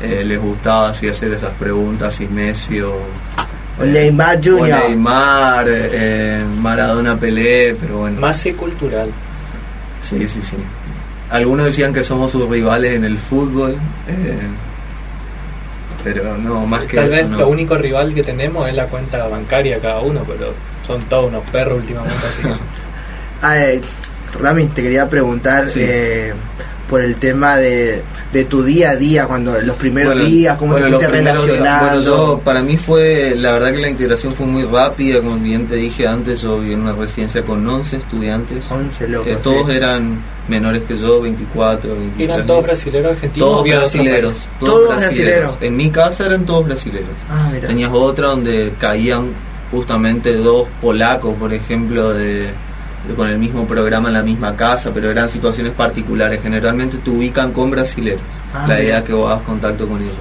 [0.00, 2.94] eh, les gustaba así hacer esas preguntas, si Messi o,
[3.80, 4.78] O Neymar o Jr.
[4.88, 8.20] Neymar, eh, Maradona Pelé, pero bueno.
[8.20, 9.10] Más cultural.
[10.02, 10.56] Sí, sí, sí.
[11.30, 14.38] Algunos decían que somos sus rivales en el fútbol, eh,
[16.04, 17.38] pero no, más que Tal eso vez no.
[17.38, 20.52] lo único rival que tenemos es la cuenta bancaria cada uno, pero
[20.86, 22.48] son todos unos perros últimamente así.
[24.32, 25.80] que- Ah, eh, Rami, te quería preguntar Sí.
[25.82, 26.32] eh,
[26.88, 28.02] por el tema de,
[28.34, 31.86] de tu día a día, cuando los primeros Bueno, días, cómo bueno, te relacionando.
[31.86, 35.66] Bueno, yo, para mí fue, la verdad que la integración fue muy rápida, como bien
[35.66, 39.26] te dije antes, yo viví en una residencia con 11 estudiantes, 11 locos.
[39.26, 39.76] que todos sí.
[39.76, 42.28] eran menores que yo, 24, 23.
[42.30, 45.06] ¿Eran todos brasileños argentinos Todos brasileros, todos, Todos brasileros.
[45.40, 45.56] brasileros.
[45.62, 47.08] En mi casa eran todos brasileros.
[47.30, 47.68] Ah, mira.
[47.68, 49.28] Tenías otra donde caían
[49.70, 52.50] justamente dos polacos, por ejemplo, de-
[53.16, 56.40] con el mismo programa en la misma casa, pero eran situaciones particulares.
[56.42, 58.20] Generalmente te ubican con brasileros.
[58.54, 60.12] Ah, la idea que vos hagas contacto con ellos.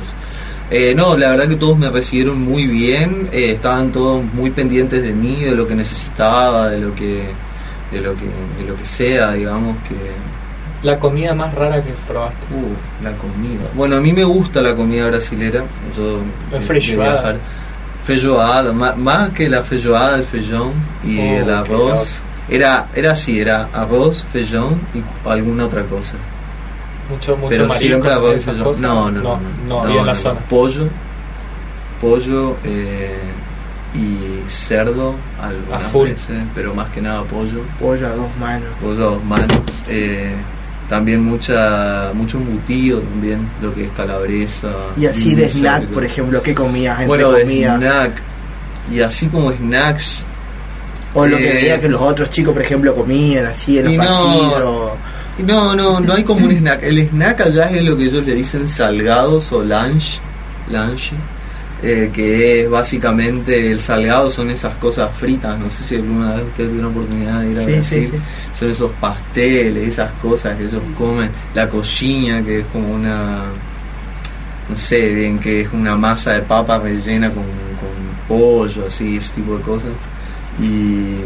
[0.69, 5.03] Eh, no, la verdad que todos me recibieron muy bien, eh, estaban todos muy pendientes
[5.03, 7.23] de mí, de lo que necesitaba, de lo que,
[7.91, 8.23] de lo que,
[8.57, 9.95] de lo que sea, digamos que
[10.87, 12.37] La comida más rara que probaste.
[12.55, 13.69] Uh, la comida.
[13.75, 15.63] Bueno, a mí me gusta la comida brasilera.
[15.95, 16.19] Yo
[16.97, 17.35] La.
[18.03, 20.71] Feijoada, ma- más, que la feijoada, el feijón
[21.05, 22.21] y Oh, el qué arroz.
[22.49, 26.15] Era, era así, era arroz, feijón y alguna otra cosa.
[27.09, 28.63] Mucho, mucho Pero marisco, siempre arroz y esas feijón.
[28.65, 28.81] cosas.
[28.81, 29.21] No, no,
[29.67, 29.99] no, no.
[29.99, 30.39] en la zona.
[30.49, 30.87] Pollo,
[31.99, 33.17] pollo eh,
[33.93, 37.61] y cerdo, algunas veces, pero más que nada pollo.
[37.79, 38.69] Pollo a dos manos.
[38.81, 39.61] pollo a dos manos.
[39.87, 40.33] eh,
[40.89, 44.67] también mucha mucho embutido también, lo que es calabresa.
[44.97, 47.37] Y así de snack, por ejemplo, ¿qué comías entre Bueno,
[47.77, 48.21] snack.
[48.91, 50.25] Y así como snacks.
[51.13, 53.93] O lo que eh, veía que los otros chicos, por ejemplo, comían así en los
[53.95, 54.91] no- pasillos.
[55.45, 56.83] No, no, no hay como un snack.
[56.83, 60.19] El snack allá es lo que ellos le dicen salgados o lunch.
[60.69, 61.11] Lunch.
[61.83, 66.43] eh, que es básicamente el salgado son esas cosas fritas, no sé si alguna vez
[66.45, 68.23] ustedes tuvieron oportunidad de ir a Sí, Brasil, sí, sí.
[68.59, 73.45] son esos pasteles, esas cosas que ellos comen, la coxinha que es como una,
[74.69, 79.33] no sé bien, que es una masa de papa rellena con, con pollo, así, ese
[79.33, 79.89] tipo de cosas,
[80.61, 81.25] y,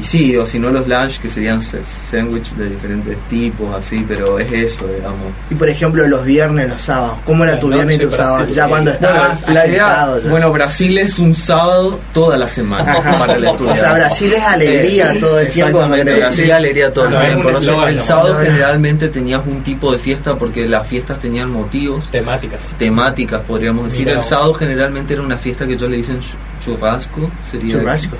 [0.00, 4.38] y sí, o si no los lunch que serían sándwiches de diferentes tipos, así, pero
[4.38, 5.32] es eso, digamos.
[5.50, 7.18] Y por ejemplo, los viernes, los sábados.
[7.24, 8.36] ¿Cómo era La tu viernes y tu sábado?
[8.38, 12.96] Brasil, Ya cuando Bueno, estabas la idea, bueno, Brasil es un sábado toda la semana
[13.18, 13.80] para el o estudiante.
[13.80, 15.78] sea, Brasil es alegría Eh, todo el tiempo.
[15.78, 16.18] Exactamente, ¿no?
[16.18, 17.50] Brasil es alegría todo el No, tiempo.
[17.52, 21.50] No sé, eslogan el sábado generalmente tenías un tipo de fiesta porque las fiestas tenían
[21.50, 22.74] motivos, Temáticas.
[22.78, 24.00] temáticas, podríamos decir.
[24.06, 28.16] Mira el sábado generalmente era una fiesta que ellos le dicen ch- churrasco, sería Churrasco.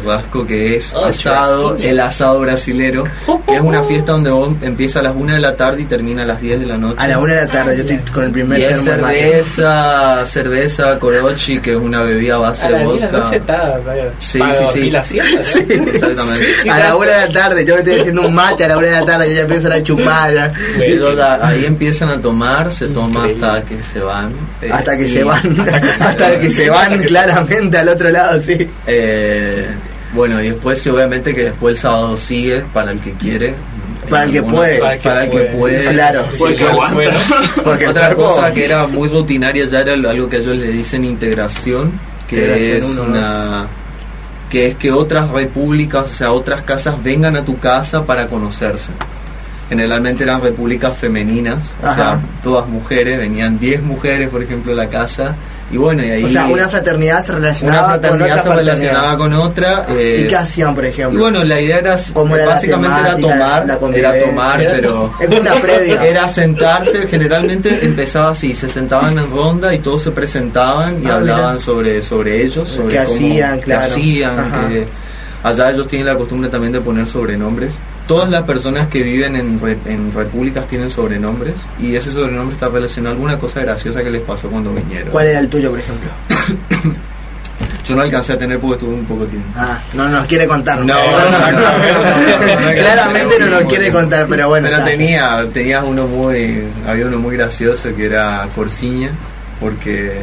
[0.00, 3.04] Churrasco que es Oh, asado, el asado brasilero,
[3.46, 6.22] que es una fiesta donde vos empieza a las 1 de la tarde y termina
[6.22, 6.96] a las 10 de la noche.
[6.98, 10.98] A la una de la tarde, yo estoy con el primer Y es cerveza, cerveza,
[10.98, 13.24] corochi, que es una bebida a base A de las 10 de la vodka.
[13.24, 14.90] noche está vaya, Sí, sí, sí.
[14.90, 15.40] la siesta.
[15.74, 16.70] Exactamente.
[16.70, 18.86] A la una de la tarde, yo me estoy haciendo un mate a la una
[18.86, 20.32] de la tarde, ya empiezan a chupar.
[20.34, 23.46] la- ahí empiezan a tomar, se toma Increíble.
[23.46, 24.32] hasta que se van.
[24.62, 25.66] eh, Hasta que se van,
[26.00, 28.68] hasta que se van claramente al otro lado, sí.
[28.86, 29.66] Eh,
[30.16, 33.54] bueno, y después sí, obviamente que después el sábado sigue para el que quiere.
[34.10, 34.78] Para el que puede.
[34.78, 35.92] Para el que puede.
[35.92, 36.94] Claro, Sí, porque claro, aguanta.
[36.94, 37.18] bueno.
[37.64, 40.68] Porque el Otra cuerpo- cosa que era muy rutinaria ya era algo que ellos le
[40.68, 41.92] dicen integración,
[42.28, 43.66] que Integración es una
[44.50, 48.90] que es que otras repúblicas, o sea, otras casas vengan a tu casa para conocerse.
[49.68, 54.88] Generalmente eran repúblicas femeninas, o sea, todas mujeres, venían 10 mujeres, por ejemplo, a la
[54.88, 55.34] casa,
[55.70, 58.56] y bueno, y ahí O sea, una fraternidad se una relacionaba con otra se fraternidad.
[58.58, 59.86] relacionaba con otra.
[59.90, 61.18] eh, ¿Y qué hacían, por ejemplo?
[61.18, 65.12] y bueno, la idea era, ¿Cómo era la básicamente era tomar, la era tomar, pero
[65.20, 66.04] Es una previa.
[66.06, 71.16] era sentarse, generalmente empezaba así, se sentaban en ronda y todos se presentaban y Ah,
[71.16, 71.64] hablaban mira.
[71.64, 74.86] sobre sobre ellos, sobre ¿Qué cómo- hacían, qué hacían, que-
[75.42, 77.74] allá ellos tienen la costumbre también de poner sobrenombres.
[78.06, 82.68] Todas las personas que viven en, re- en repúblicas tienen sobrenombres y ese sobrenombre está
[82.68, 85.10] relacionado a alguna cosa graciosa que les pasó cuando vinieron.
[85.10, 86.10] ¿Cuál era el tuyo, por ejemplo?
[87.88, 89.48] Yo no alcancé a tener porque estuve un poco tiempo.
[89.56, 90.78] Ah, no nos quiere contar.
[90.80, 90.92] No, no,
[92.74, 94.68] Claramente no nos quiere contar, pero bueno.
[94.70, 99.10] Pero tenía, tenía uno muy, había uno muy gracioso que era Corsiña,
[99.60, 100.22] porque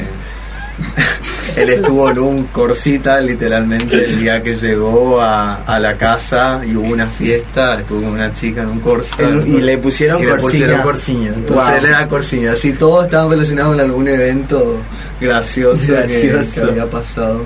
[1.55, 6.75] él estuvo en un Corsita literalmente el día que llegó a, a la casa y
[6.75, 9.21] hubo una fiesta, estuvo con una chica en un Corsa.
[9.21, 10.83] En- y le pusieron y le pusieron Corsiña.
[10.83, 11.27] Corsiña.
[11.35, 11.75] Entonces Wow.
[11.77, 14.77] él era Corsiña, así todos estaban relacionados con algún evento
[15.21, 17.45] gracioso, que- había pasado.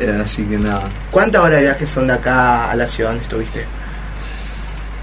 [0.00, 0.82] Eh, así que nada.
[1.10, 3.64] ¿Cuántas horas de viaje son de acá a la ciudad donde estuviste?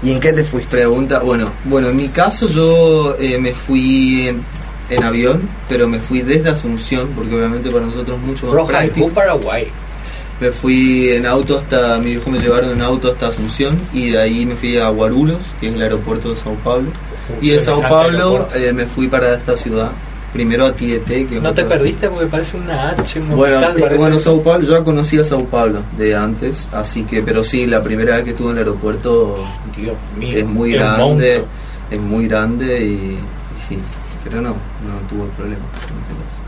[0.02, 0.70] ¿Y en qué te fuiste?
[0.70, 4.42] Pregunta, bueno, bueno, en mi caso yo eh, me fui en,
[4.90, 8.68] en avión, pero me fui desde Asunción, porque obviamente para nosotros es mucho más Roja
[8.78, 9.08] práctico.
[9.08, 9.68] Paraguay.
[10.40, 14.18] Me fui en auto hasta, mi viejo me llevaron en auto hasta Asunción y de
[14.20, 16.88] ahí me fui a Guarulhos, que es el aeropuerto de Sao Paulo.
[17.40, 19.90] Y de Sao Paulo eh, me fui para esta ciudad,
[20.32, 23.80] primero a Tieté, que No te perdiste porque parece una H, un bueno, hospital, eh,
[23.82, 23.98] parece.
[23.98, 27.82] bueno, Sao Paulo, yo ya conocía Sao Paulo de antes, así que, pero sí, la
[27.82, 29.44] primera vez que estuve en el aeropuerto
[29.76, 31.44] Dios mío, es muy grande,
[31.90, 33.18] es muy grande y, y
[33.68, 33.78] sí,
[34.24, 35.64] pero no, no tuvo problema.
[35.64, 36.40] en caso.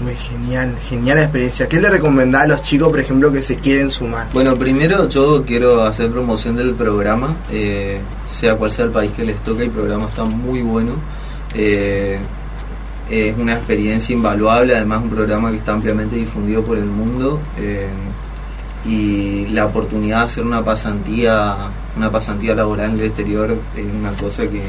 [0.00, 1.68] Muy genial, genial la experiencia.
[1.68, 4.28] ¿Qué le recomendás a los chicos, por ejemplo, que se quieren sumar?
[4.32, 9.24] Bueno, primero yo quiero hacer promoción del programa, eh, sea cual sea el país que
[9.24, 10.92] les toque, el programa está muy bueno.
[11.54, 12.18] eh,
[13.10, 17.88] es una experiencia invaluable, además un programa que está ampliamente difundido por el mundo eh,
[18.86, 21.56] y la oportunidad de hacer una pasantía,
[21.96, 24.62] una pasantía laboral en el exterior es una cosa que,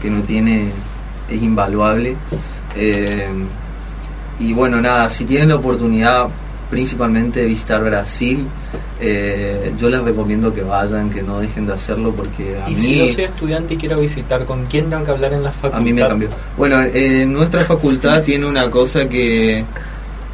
[0.00, 0.70] que no tiene,
[1.30, 2.16] es invaluable.
[2.76, 3.28] Eh,
[4.38, 6.28] y bueno, nada, si tienen la oportunidad
[6.70, 8.46] principalmente de visitar Brasil,
[9.00, 12.80] eh, yo les recomiendo que vayan, que no dejen de hacerlo porque a Y mí...
[12.80, 15.78] si yo soy estudiante y quiero visitar, ¿con quién tengo que hablar en la facultad?
[15.78, 16.28] A mí me cambió.
[16.56, 19.64] Bueno, eh, nuestra facultad tiene una cosa que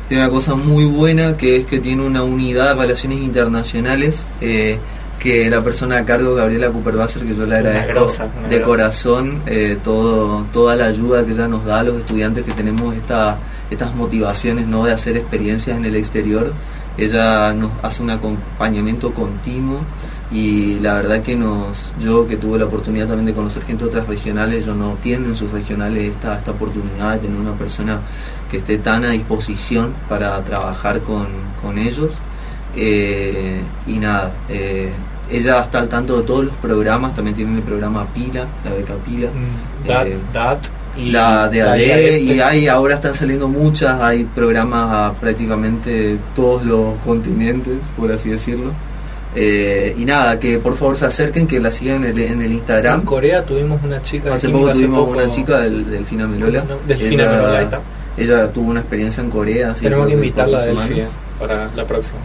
[0.08, 4.78] tiene una cosa muy buena que es que tiene una unidad de relaciones internacionales eh,
[5.22, 8.64] que la persona a cargo Gabriela Cooper-Basser que yo le agradezco grosa, de grosa.
[8.64, 12.92] corazón eh, todo toda la ayuda que ella nos da a los estudiantes que tenemos
[12.96, 13.38] esta
[13.70, 16.52] estas motivaciones no de hacer experiencias en el exterior.
[16.98, 19.80] Ella nos hace un acompañamiento continuo
[20.32, 23.90] y la verdad que nos yo que tuve la oportunidad también de conocer gente de
[23.90, 28.00] otras regionales ellos no tienen en sus regionales esta, esta oportunidad de tener una persona
[28.50, 31.28] que esté tan a disposición para trabajar con,
[31.62, 32.12] con ellos.
[32.74, 34.90] Eh, y nada eh,
[35.32, 38.94] ella está al tanto de todos los programas también tienen el programa Pila la beca
[39.04, 39.28] Pila.
[39.28, 40.18] Mm, Eh,
[40.96, 42.20] y la de la AD este.
[42.20, 48.28] y hay ahora están saliendo muchas hay programas a prácticamente todos los continentes por así
[48.30, 48.72] decirlo.
[49.34, 52.46] Eh, y nada que por favor se acerquen que la sigan en el, en el
[52.48, 56.26] En Instagram Corea tuvimos una chica hace poco tuvimos poco- una chica del, del Fina
[56.26, 56.64] Melola.
[56.68, 60.66] No, ella, Melola, tuvo una experiencia en Corea Tenemos que invitarla a
[61.38, 62.18] para la próxima.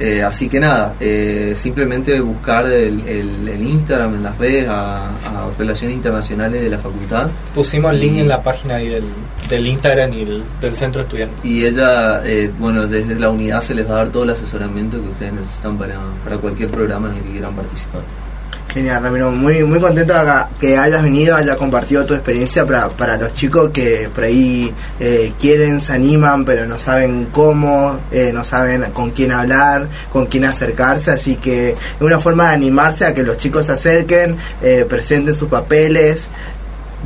[0.00, 5.08] Eh, así que nada, eh, simplemente buscar el, el- el Instagram, en las redes, a,
[5.10, 7.28] a Relaciones Internacionales de la Facultad.
[7.54, 9.04] Pusimos el link Y- en la página ahí del,
[9.48, 11.34] del Instagram y el- del centro estudiante.
[11.46, 15.00] Y ella, eh, bueno, desde la unidad se les va a dar todo el asesoramiento
[15.00, 18.02] que ustedes necesitan para, para cualquier programa en el que quieran participar.
[18.72, 19.30] Genial, Ramiro.
[19.30, 20.14] Muy, muy contento
[20.58, 25.32] que hayas venido, hayas compartido tu experiencia para, para los chicos que por ahí eh,
[25.40, 30.44] quieren, se animan, pero no saben cómo, eh, no saben con quién hablar, con quién
[30.44, 31.12] acercarse.
[31.12, 35.34] Así que es una forma de animarse a que los chicos se acerquen, eh, presenten
[35.34, 36.28] sus papeles,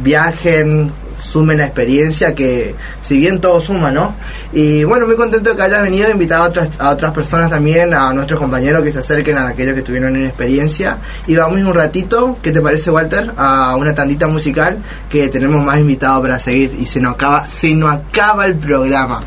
[0.03, 0.91] viajen,
[1.21, 4.15] sumen la experiencia, que si bien todo suma, ¿no?
[4.53, 7.95] Y bueno, muy contento de que hayas venido, invitado a otras, a otras personas también,
[7.95, 10.99] a nuestros compañeros que se acerquen a aquellos que tuvieron una experiencia.
[11.27, 13.33] Y vamos un ratito, ¿qué te parece Walter?
[13.37, 14.79] A una tandita musical
[15.09, 19.21] que tenemos más invitados para seguir y se nos acaba, se nos acaba el programa.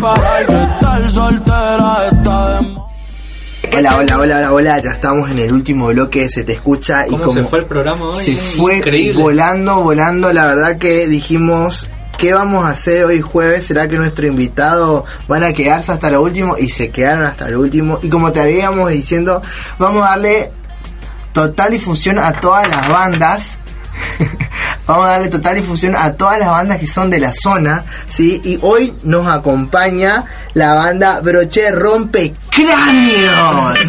[0.00, 2.91] Para el que estar soltera está de.
[3.74, 7.10] Hola, hola, hola, hola, hola, ya estamos en el último bloque, se te escucha y
[7.10, 8.16] ¿Cómo como se fue el programa hoy?
[8.16, 8.36] se eh?
[8.36, 9.22] fue Increíble.
[9.22, 10.30] volando, volando.
[10.32, 13.66] La verdad que dijimos, ¿qué vamos a hacer hoy jueves?
[13.66, 16.56] ¿Será que nuestro invitado van a quedarse hasta lo último?
[16.58, 17.98] Y se quedaron hasta lo último.
[18.02, 19.40] Y como te habíamos diciendo,
[19.78, 20.52] vamos a darle
[21.32, 23.58] total difusión a todas las bandas.
[24.86, 28.40] Vamos a darle total difusión a todas las bandas que son de la zona, ¿sí?
[28.44, 33.78] Y hoy nos acompaña la banda Broche Rompe Cráneos.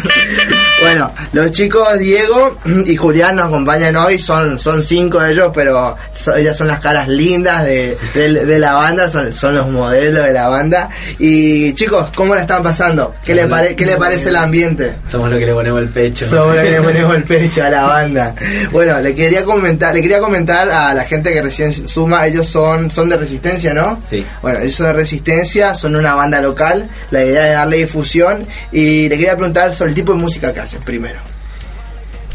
[0.82, 5.96] Bueno, los chicos Diego y Julián nos acompañan hoy, son, son cinco de ellos, pero
[6.36, 10.32] ellas son las caras lindas de, de- de la banda, son, son los modelos de
[10.34, 10.90] la banda.
[11.18, 13.14] Y chicos, ¿cómo la están pasando?
[13.24, 14.96] ¿Qué le, pare- qué le parece el ambiente?
[15.10, 16.28] Somos los que le ponemos el pecho.
[16.28, 18.34] Somos los que le ponemos el pecho a la banda.
[18.70, 22.90] Bueno, le quería comentar, le quería comentar a la gente que recién suma, ellos son,
[22.90, 24.00] son de resistencia, ¿no?
[24.08, 24.24] Sí.
[24.42, 29.08] Bueno, ellos son de resistencia, son una banda local, la idea es darle difusión y
[29.08, 31.18] le quería preguntar sobre el tipo de música que hacen primero.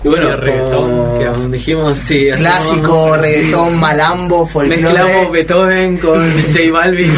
[0.02, 1.52] Y bueno, reggaetón, como ¿qué hacen?
[1.52, 2.30] dijimos, sí.
[2.30, 4.82] hacemos- Clásico, reggaetón, malambo, folclore.
[4.82, 7.12] Mezclamos Beethoven con J Balvin.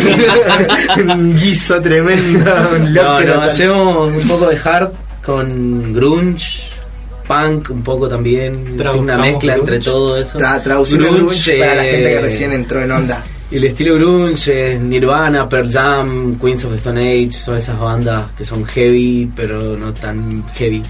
[1.09, 4.89] un guiso tremendo, un no, loco no, hacemos un poco de hard
[5.23, 6.70] con grunge,
[7.31, 8.75] punk un poco también.
[8.77, 9.89] Tiene una mezcla entre grunge.
[9.89, 10.37] todo eso.
[10.37, 13.23] Tra traducción de grunge para la gente que eh, recién entró en onda.
[13.51, 18.25] El estilo grunge, es Nirvana, Pearl Jam, Queens of the Stone Age, son esas bandas
[18.37, 20.81] que son heavy, pero no tan heavy.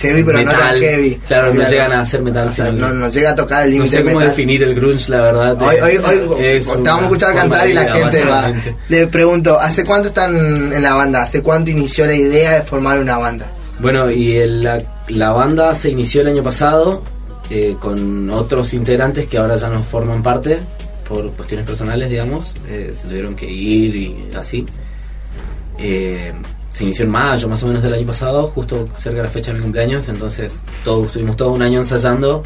[0.00, 0.80] Heavy, pero no tan Metal.
[0.80, 1.20] heavy.
[1.28, 3.84] Claro, no llegan a hacer metal, O sea, no, no llega a tocar el No
[3.84, 4.28] límite sé cómo metal.
[4.30, 5.62] definir el grunge, la verdad.
[5.62, 8.52] Hoy, hoy, hoy Es te vamos a escuchar cantar y la gente va.
[8.88, 11.22] Le pregunto, ¿hace cuánto están en la banda?
[11.24, 13.50] ¿Hace cuánto inició la idea de formar una banda?
[13.78, 17.02] Bueno, y el- la, la banda se inició el año pasado
[17.50, 20.58] eh, con otros integrantes que ahora ya no forman parte
[21.08, 22.54] por cuestiones personales, digamos.
[22.66, 24.66] eh, se tuvieron que ir y así.
[25.78, 26.32] Eh,
[26.72, 29.50] se inició en mayo más o menos del año pasado, justo cerca de la fecha
[29.50, 32.42] de mi cumpleaños, entonces todos estuvimos todo un año ensayando.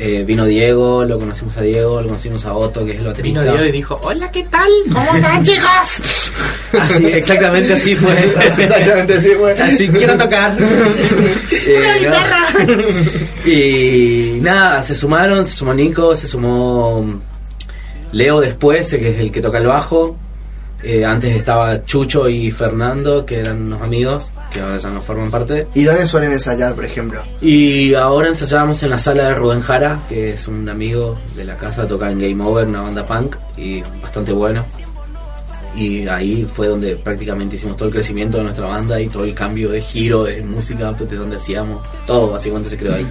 [0.00, 3.10] Eh, vino Diego, lo conocimos a Diego, lo conocimos a Otto, que es el Vino
[3.10, 3.42] baterista.
[3.42, 4.70] Dios y dijo, hola, ¿qué tal?
[4.92, 6.32] ¿Cómo están, chicos?
[6.80, 8.12] Así, exactamente así fue.
[8.36, 9.64] Exactamente, sí, bueno.
[9.64, 10.56] Así quiero tocar.
[11.70, 13.50] Eh, ¿no?
[13.50, 17.20] Y nada, se sumaron, se sumó Nico, se sumó
[18.12, 20.16] Leo después, que es el que toca el bajo.
[20.82, 25.30] Eh, antes estaba Chucho y Fernando, que eran unos amigos, que ahora ya no forman
[25.30, 25.66] parte.
[25.74, 27.20] ¿Y dónde suelen ensayar, por ejemplo?
[27.40, 31.56] Y ahora ensayábamos en la sala de Rubén Jara, que es un amigo de la
[31.56, 34.64] casa, toca en Game Over, una banda punk, y bastante bueno.
[35.74, 39.34] Y ahí fue donde prácticamente hicimos todo el crecimiento de nuestra banda y todo el
[39.34, 43.06] cambio de giro de música, pues, de donde hacíamos todo, básicamente se creó ahí.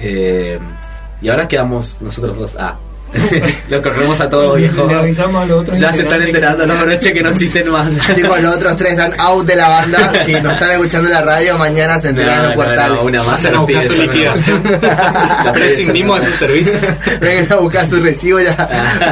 [0.00, 0.58] Eh,
[1.22, 2.52] y ahora quedamos nosotros dos.
[2.58, 2.76] Ah,
[3.68, 4.86] lo corremos a todo viejo.
[4.86, 7.88] Le avisamos a los otros Ya se están enterando, no, es que no existen más.
[8.14, 10.12] Chicos, los otros tres están out de la banda.
[10.24, 12.96] Si nos están escuchando en la radio, mañana se enteran en los No, no, portales.
[12.96, 14.30] no, una más se buscar pide.
[14.30, 15.52] más.
[15.52, 16.72] Prescindimos de su servicio.
[17.20, 18.56] Vengan a buscar su recibo ya.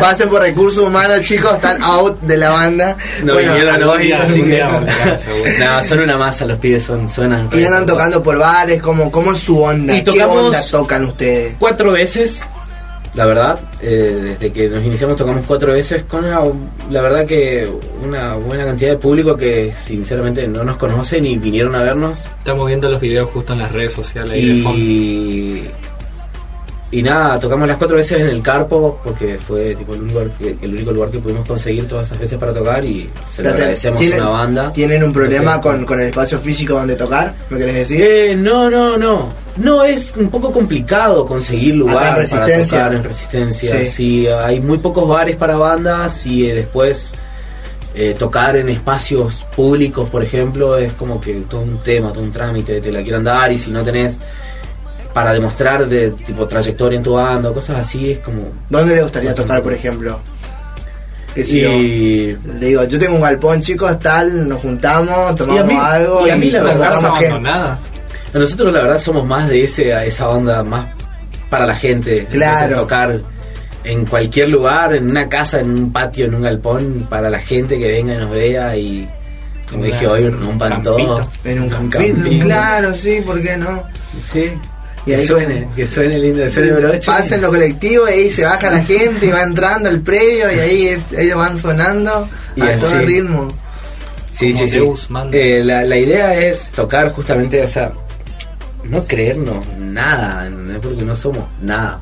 [0.01, 2.97] Pasen por recursos humanos, chicos, están out de la banda.
[3.23, 4.63] No bueno, vinieron hoy, así que.
[5.59, 7.49] No, son una masa, los pibes son, suenan.
[7.53, 9.95] y andan tocando por bares, ¿cómo, cómo es su onda?
[9.95, 11.55] Y ¿Qué onda tocan ustedes?
[11.59, 12.41] Cuatro veces,
[13.15, 13.61] la verdad.
[13.81, 16.41] eh, desde que nos iniciamos tocamos cuatro veces con una-
[16.91, 17.69] la verdad que
[18.05, 22.19] una buena cantidad de público que sinceramente no nos conocen y vinieron a vernos.
[22.39, 24.79] Estamos viendo los videos justo en las redes sociales fondo.
[24.79, 25.65] Y.
[26.93, 30.75] Y nada, tocamos las cuatro veces en el Carpo, porque fue tipo el único, el
[30.75, 34.01] único lugar que pudimos conseguir todas esas veces para tocar y se lo agradecemos a
[34.05, 34.73] ¿Tienen- una banda.
[34.75, 37.33] ¿Tienen un problema con, con el espacio físico donde tocar?
[37.49, 38.01] ¿Me querés decir?
[38.03, 39.33] Eh, no, no, no.
[39.57, 43.79] No es un poco complicado conseguir lugar en para tocar en Resistencia.
[43.79, 43.87] Sí.
[43.87, 44.27] Sí.
[44.27, 47.11] hay muy pocos bares para bandas y eh, después
[47.95, 52.33] eh, tocar en espacios públicos, por ejemplo, es como que todo un tema, todo un
[52.33, 54.19] trámite, te la quieran dar y si no tenés
[55.13, 58.43] para demostrar de tipo trayectoria en tu banda cosas así, es como...
[58.71, 60.19] ¿Dónde le gustaría tocar, por ejemplo?
[61.35, 65.57] Que si yo- Y, le digo, yo tengo un galpón, chicos, tal, nos juntamos, tomamos
[65.57, 67.09] Y a mí- algo y a mí la La verdad, gente.
[67.29, 67.79] abandonada.
[68.35, 70.87] Nosotros la verdad somos más de ese a esa onda más
[71.51, 72.27] para la gente.
[72.31, 72.81] Claro.
[72.81, 73.21] Tocar
[73.85, 77.79] en cualquier lugar, en una casa, en un patio, en un galpón, para la gente
[77.79, 79.09] que venga y nos vea y
[79.71, 81.21] como dije hoy rompan un todo.
[81.45, 82.41] En un campito, camping.
[82.41, 83.83] claro, sí, ¿por qué no?
[84.31, 84.53] Sí.
[85.05, 87.07] Y que ahí suene, como- que suene lindo, que suene broche.
[87.07, 90.59] Pasan los colectivos y ahí se baja la gente y va entrando al predio y
[90.59, 93.05] ahí es- ellos van sonando Y a todo así.
[93.05, 93.49] ritmo.
[94.33, 94.79] Sí, Como sí, sí.
[94.79, 95.09] Deus.
[95.33, 97.93] Eh, la, la idea es tocar justamente, o sea,
[98.85, 100.79] no creernos nada, ¿entendés?
[100.83, 102.01] porque no somos nada.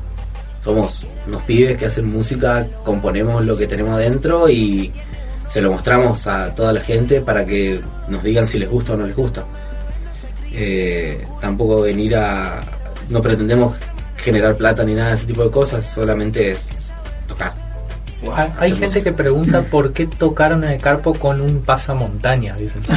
[0.63, 4.91] Somos unos pibes que hacen música, componemos lo que tenemos adentro y
[5.49, 8.97] se lo mostramos a toda la gente para que nos digan si les gusta o
[8.97, 9.43] no les gusta.
[10.53, 12.61] Eh, tampoco venir a...
[13.11, 13.75] No pretendemos
[14.17, 16.69] generar plata ni nada de ese tipo de cosas, solamente es
[17.27, 17.53] tocar.
[18.59, 22.81] Hay gente que pregunta por qué tocaron en el carpo con un pasamontañas, dicen.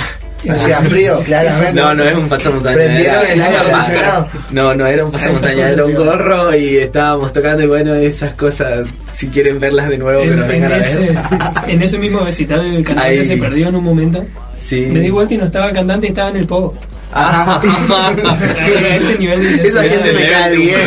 [0.48, 1.80] Hacía frío, claramente.
[1.80, 2.74] No, no es un pasamontaña.
[2.76, 4.28] Prendieron era- el aire acondicionado.
[4.50, 8.86] No, no era un pasamontaña, era un gorro y estábamos tocando y bueno, esas cosas,
[9.14, 11.14] si quieren verlas de nuevo, que nos vengan a ver.
[11.68, 13.24] en ese mismo recital el cantante Ahí.
[13.24, 14.22] se perdió en un momento.
[14.62, 14.82] Sí.
[14.82, 16.74] Me di vuelta y no estaba el cantante y estaba en el pogo.
[17.16, 20.80] Ah, A ese nivel de Esa gente me cae bien.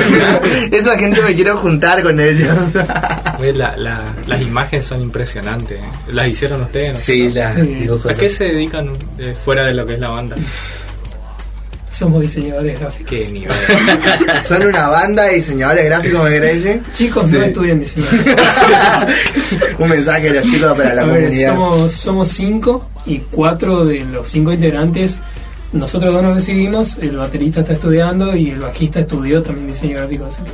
[0.71, 2.53] Esa gente me quiero juntar con ellos.
[3.39, 5.79] Oye, la- la- las imágenes son impresionantes.
[5.79, 5.83] ¿eh?
[6.11, 6.95] ¿Las hicieron ustedes?
[6.95, 6.99] no?
[6.99, 7.87] Sí, las Sí.
[8.09, 10.35] ¿A qué se dedican eh, fuera de lo que es la banda?
[11.91, 13.09] Somos diseñadores gráficos.
[13.09, 13.55] ¿Qué nivel?
[14.47, 16.81] Son una banda de diseñadores gráficos, me decir.
[16.93, 18.05] Chicos, no estudian diseño.
[19.79, 21.53] Un mensaje de los chicos para la A ver, comunidad.
[21.55, 25.15] somos, somos cinco y cuatro de los cinco integrantes.
[25.73, 30.25] Nosotros dos nos decidimos, el baterista está estudiando y el bajista estudió también diseño gráfico.
[30.25, 30.51] Así que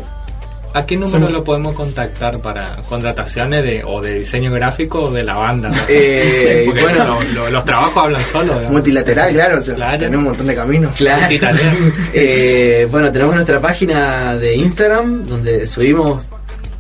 [0.76, 5.12] ¿A qué número Somos- lo podemos contactar para contrataciones de o de diseño gráfico o
[5.12, 5.72] de la banda?
[5.88, 8.72] Eh, Porque bueno, lo- lo- los trabajos hablan digamos.
[8.72, 9.60] Multilateral, claro.
[9.60, 9.98] o sea, Claro.
[10.00, 10.98] Tenemos un montón de caminos.
[10.98, 11.28] Claro.
[12.14, 16.26] Eh, bueno, tenemos nuestra página de Instagram donde subimos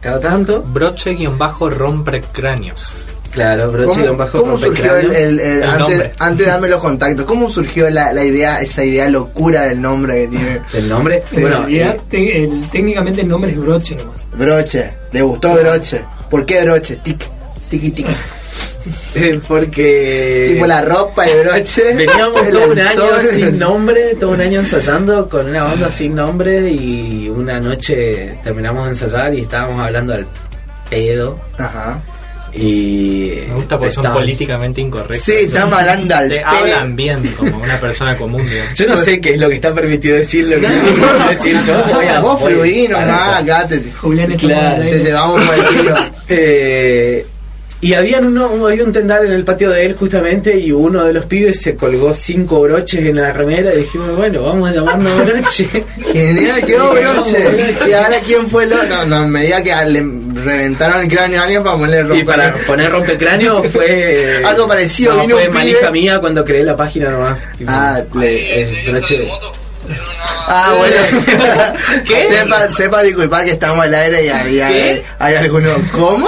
[0.01, 0.63] cada tanto.
[0.63, 2.95] Broche-rompecráneos.
[3.33, 6.11] Claro, ¿Cómo, broche con bajo cómo surgió el, el- el- El antes, nombre.
[6.19, 10.21] antes de darme los contactos, cómo surgió la, la idea, esa idea locura del nombre
[10.23, 11.23] que tiene el nombre.
[11.31, 14.25] en Bueno, realidad, eh, te- el- técnicamente el nombre es broche nomás.
[14.37, 14.93] Broche?
[15.11, 16.03] ¿Le gustó Broche?
[16.29, 16.97] ¿Por qué Broche?
[17.03, 17.23] Tic,
[17.69, 18.11] tiki, tiki.
[19.15, 21.93] eh, porque tipo la ropa de Broche.
[21.95, 26.69] veníamos todo un año sin nombre, todo un año ensayando con una banda sin nombre
[26.69, 30.27] y una noche terminamos de ensayar y estábamos hablando al
[30.89, 31.99] pedo Ajá.
[32.55, 35.19] Me y gusta porque son políticamente incorrectos.
[35.25, 36.45] Sí, estamos hablando al Te pedo.
[36.47, 38.47] hablan bien como una persona común.
[38.47, 38.73] digamos.
[38.75, 41.57] Yo no sé qué es lo que está permitido decir, lo que no puedo decir
[41.65, 41.83] yo.
[41.93, 44.99] Voy a, Vos fluí para nomás, acá te, Julián te aire.
[45.03, 45.95] llevamos por el tiro.
[46.29, 47.25] Eh,
[47.83, 51.13] y había, uno, había un tendal en el patio de él justamente y uno de
[51.13, 55.25] los pibes se colgó cinco broches en la remera y dijimos, bueno, vamos a llamarnos
[55.25, 55.67] broche.
[56.11, 57.37] Genial, quedó Broche.
[57.87, 58.87] Y ahora, ¿quién fue el otro?
[58.87, 60.03] No, no, me diga que le
[60.43, 62.19] reventaron el cráneo a alguien para ponerle ropa.
[62.19, 64.41] y para poner rompecráneo fue...
[64.45, 67.39] Algo parecido, no, vino fue un manija pibe- mía cuando creé la página nomás.
[67.57, 69.27] tipo, Ah, le- eh, broche.
[70.47, 70.95] Ah, bueno.
[72.29, 75.77] Sepa, sepa disculpar que estamos al aire y hay, hay, hay algunos.
[75.91, 76.27] ¿Cómo?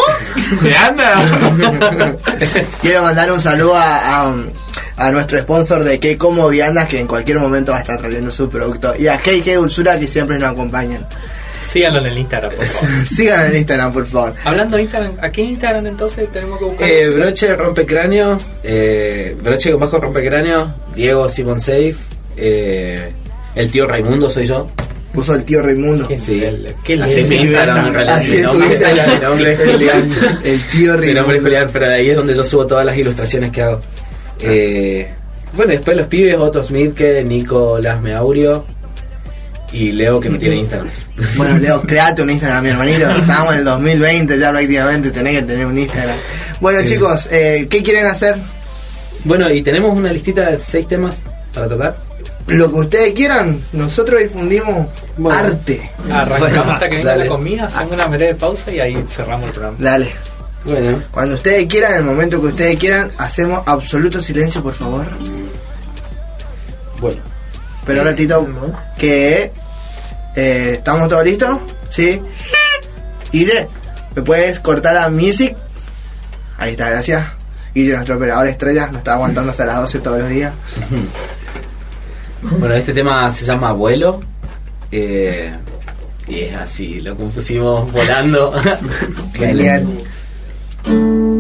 [0.62, 1.16] ¿Qué anda?
[2.82, 4.34] Quiero mandar un saludo a, a,
[4.98, 8.32] a nuestro sponsor de Que Como Viandas, que en cualquier momento va a estar trayendo
[8.32, 8.94] su producto.
[8.98, 11.06] Y a Que Dulzura, que siempre nos acompañan.
[11.68, 12.90] Síganlo en el Instagram, por favor.
[13.08, 14.34] Sigan en Instagram, por favor.
[14.46, 16.88] Hablando de Instagram, ¿a qué Instagram entonces tenemos que buscar?
[16.90, 21.96] Eh, broche rompecráneo, eh, broche con bajo rompecráneo, Diego Simon Safe,
[22.38, 23.12] eh,
[23.56, 24.70] el tío Raimundo soy yo.
[25.14, 26.08] Puso el tío Raimundo.
[26.08, 26.44] ¿Qué sí.
[27.02, 27.46] Así nivel?
[27.48, 28.18] Instagram, en realidad.
[28.18, 29.10] Así mi es tu nombre, Instagram.
[29.10, 30.16] mi nombre es Julián.
[30.44, 31.42] El tío Mi nombre es Raimundo.
[31.42, 33.80] Julián, pero ahí es donde yo subo todas las ilustraciones que hago.
[34.42, 35.10] Eh,
[35.54, 38.66] bueno, después los pibes, Otto Smith, que Nicolás Meaurio
[39.72, 40.90] y Leo que no tiene Instagram.
[41.38, 43.10] Bueno, Leo, créate un Instagram, mi hermanito.
[43.10, 46.18] Estamos en el 2020 ya prácticamente, tenés que tener un Instagram.
[46.60, 48.36] Bueno, chicos, eh, ¿qué quieren hacer?
[49.24, 51.96] Bueno, y tenemos una listita de seis temas para tocar.
[52.48, 54.88] Lo que ustedes quieran, nosotros difundimos
[55.18, 55.38] Bueno.
[55.40, 55.90] arte.
[56.12, 57.24] Arrancamos Bueno, hasta que venga dale.
[57.24, 59.78] la comida, hacemos una breve pausa y ahí cerramos el programa.
[59.80, 60.12] Dale.
[60.64, 65.08] Bueno, Cuando ustedes quieran, en el momento que ustedes quieran, hacemos absoluto silencio, por favor.
[67.00, 67.22] bueno.
[67.86, 68.48] Pero ahora, Tito,
[68.98, 69.52] que
[70.36, 71.60] eh, ¿estamos todos listos?
[71.90, 72.20] ¿Sí?
[73.32, 73.68] Guille,
[74.16, 75.56] ¿me puedes cortar la music?
[76.58, 77.26] Ahí está, gracias.
[77.76, 80.54] Guille, nuestro operador estrella, nos está aguantando hasta las 12 todos los días.
[82.60, 84.20] Bueno, este tema se llama Vuelo.
[84.92, 85.52] eh,
[86.28, 88.54] y es así, lo compusimos volando.
[89.34, 89.86] Genial.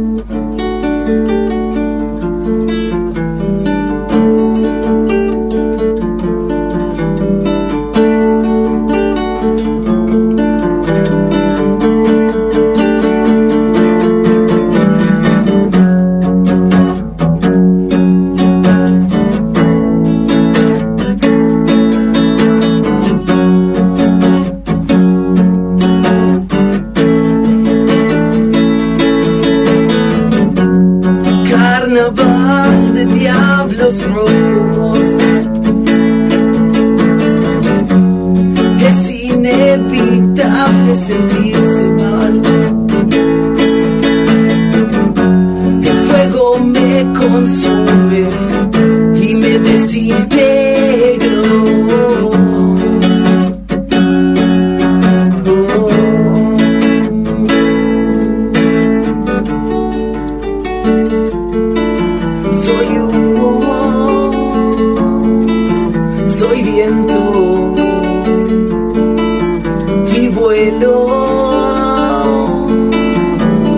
[62.76, 64.32] Soy humo,
[66.28, 67.74] soy viento
[70.18, 70.94] y vuelo.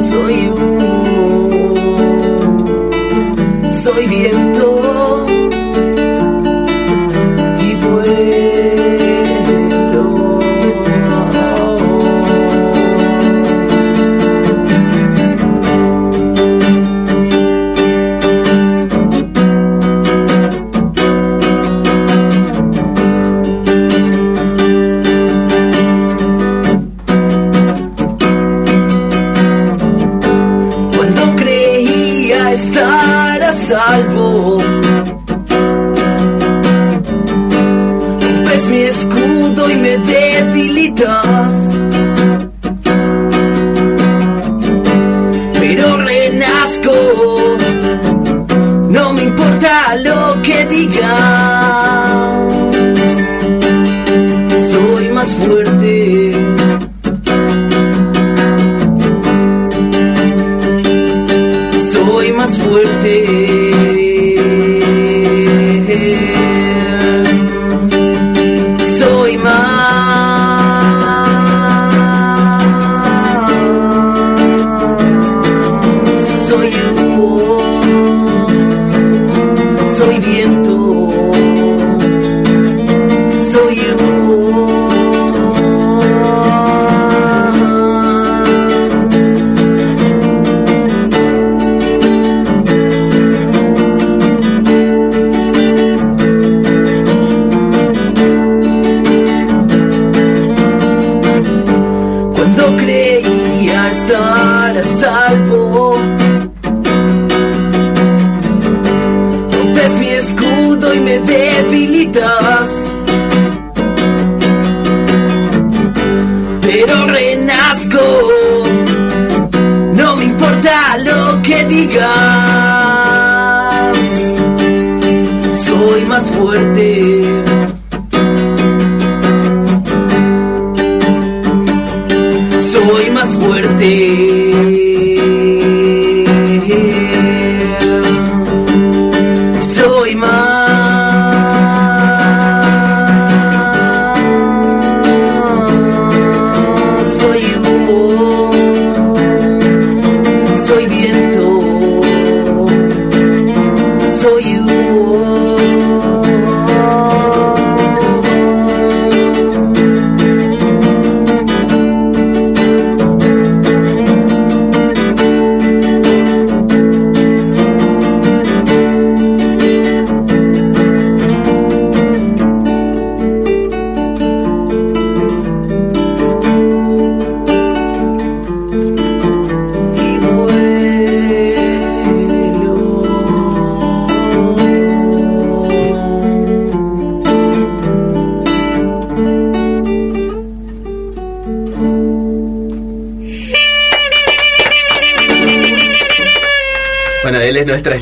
[0.01, 1.75] Soy humo,
[3.71, 4.46] soy viento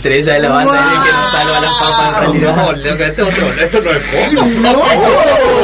[0.06, 2.56] estrella de la banda, el que nos salva las papas realidad.
[2.56, 4.45] No, loco, esto, no es poco.
[4.62, 5.55] No.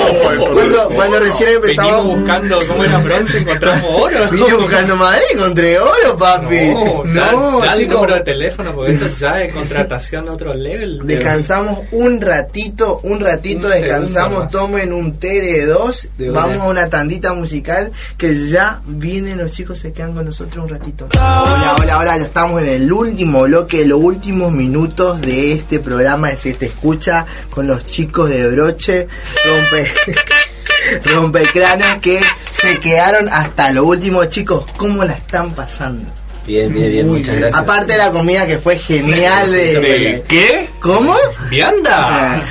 [1.02, 1.62] Cuando, recién
[2.08, 4.30] buscando cómo era bronce, encontramos oro.
[4.30, 6.74] Vine buscando Madrid, encontré oro, papi.
[6.74, 10.54] No, No, ya, ya el número de teléfono, porque esto ya es contratación a otro
[10.54, 11.00] level.
[11.04, 16.42] Descansamos un ratito, un ratito Un descansamos, tomen un té de dos, De una.
[16.42, 20.70] vamos a una tandita musical que ya vienen los chicos, se quedan con nosotros un
[20.70, 21.08] ratito.
[21.14, 26.30] Hola, hola, hola, ya estamos en el último bloque, los últimos minutos de este programa
[26.30, 29.08] de Se Te Escucha con los chicos de Broche,
[29.46, 29.92] rompe,
[31.06, 32.20] rompecranes que
[32.54, 36.10] se quedaron hasta lo último, chicos, ¿cómo la están pasando?
[36.48, 37.42] Bien, bien, bien, Muy muchas bien.
[37.50, 37.62] gracias.
[37.64, 40.24] Aparte de la comida que fue genial de...
[40.28, 40.70] ¿Qué?
[40.80, 41.16] ¿Cómo?
[41.52, 42.38] ¡Vianda!
[42.40, 42.44] Ah,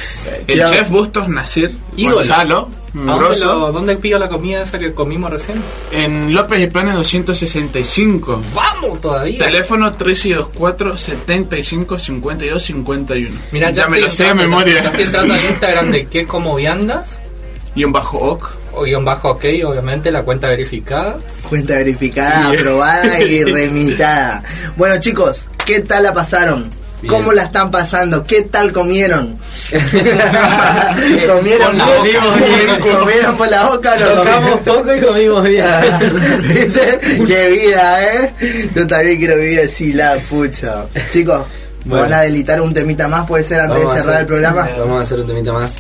[0.47, 2.16] El Yo- chef Bustos Nasir Ídolo.
[2.16, 5.61] Gonzalo, ¿A ¿Dónde, grosso, lo, ¿Dónde pido la comida esa que comimos recién?
[5.93, 8.43] en López y Planes 265.
[8.55, 9.39] ¡Vamos todavía!
[9.39, 13.37] Teléfono 3624 75 52 51.
[13.53, 14.83] Mira, ya, me lo sé de memoria.
[14.83, 17.16] Ya estoy entrando al Instagram de qué como viandas,
[17.74, 18.44] Y un bajo ok.
[18.74, 21.16] o guion bajo ok, obviamente, la cuenta verificada.
[21.48, 24.42] Cuenta verificada, aprobada y remitada.
[24.76, 26.68] Bueno chicos, ¿qué tal la pasaron?
[27.02, 27.14] Bien.
[27.14, 28.22] ¿Cómo la están pasando?
[28.24, 29.38] ¿Qué tal comieron?
[31.26, 32.78] ¿Comieron Por boca.
[33.00, 35.64] ¿Comieron por la boca o no Tocamos poco y comimos bien.
[36.42, 36.98] ¿Viste?
[37.26, 38.68] ¡Qué vida, eh!
[38.74, 40.84] Yo también quiero vivir así, la pucha.
[41.12, 41.46] Chicos,
[41.84, 42.02] ¿me Bueno.
[42.04, 43.26] van a delitar un temita más?
[43.26, 44.68] ¿Puede ser antes Vamos de cerrar hacer- el programa?
[44.78, 45.72] Vamos a hacer un temita más.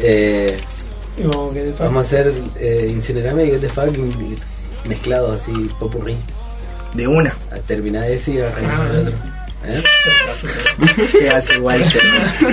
[0.00, 0.60] Eh,
[1.18, 4.38] Vamos, que a hacer eh, Incinerame y Get the Fuck in-
[4.88, 6.16] mezclado así, popurrí.
[6.94, 7.34] De una.
[7.50, 9.12] A terminar ese y arrancar el otro.
[9.64, 9.82] ¿Eh?
[11.20, 12.02] ¿Qué hace Walter?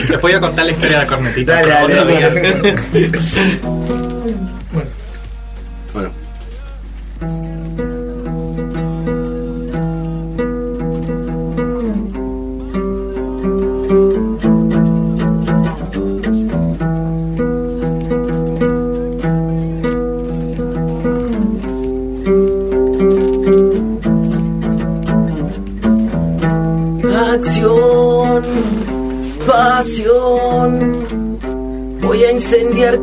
[0.10, 1.54] Les voy a contar la historia de la cornetita.
[1.66, 2.76] Dale, dale, dale.
[4.72, 4.90] Bueno,
[5.94, 6.12] Bueno.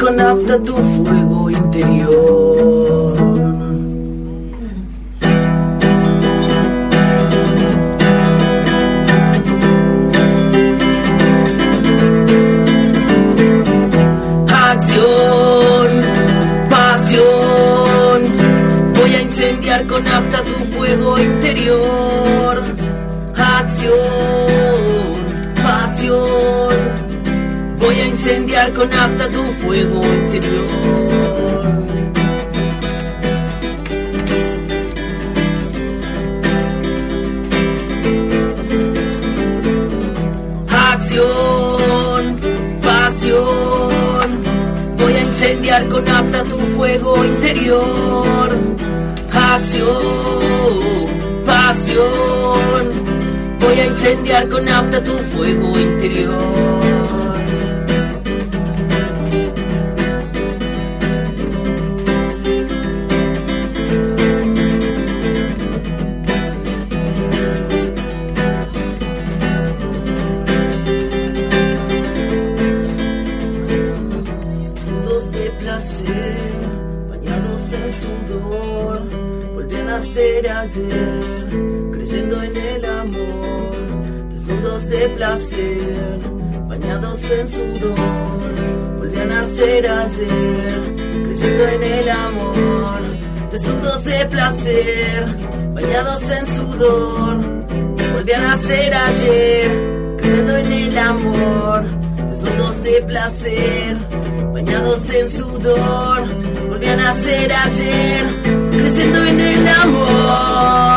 [0.07, 2.16] con tu fuego interior.
[89.57, 90.83] ser ayer,
[91.25, 93.01] creyendo en el amor,
[93.51, 95.25] desnudos de placer,
[95.73, 97.37] bañados en sudor,
[98.13, 101.85] volví a nacer ayer, creyendo en el amor,
[102.29, 103.97] desnudos de placer,
[104.53, 106.21] bañados en sudor,
[106.69, 108.27] volví a nacer ayer,
[108.73, 110.96] creyendo en el amor.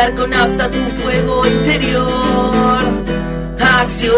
[0.00, 2.84] Incendiar con afta tu fuego interior.
[3.60, 4.16] Acción,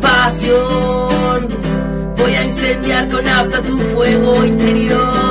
[0.00, 1.48] pasión.
[2.16, 5.23] Voy a incendiar con afta tu fuego interior.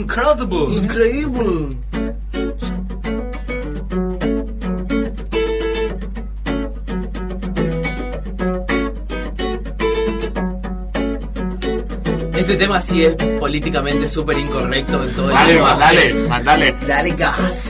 [0.00, 0.74] Incredible.
[0.76, 1.76] Increíble.
[12.34, 15.66] Este tema sí es políticamente súper incorrecto en todo el Dale, mundo.
[15.68, 16.76] mandale, mandale.
[16.86, 17.69] Dale gas.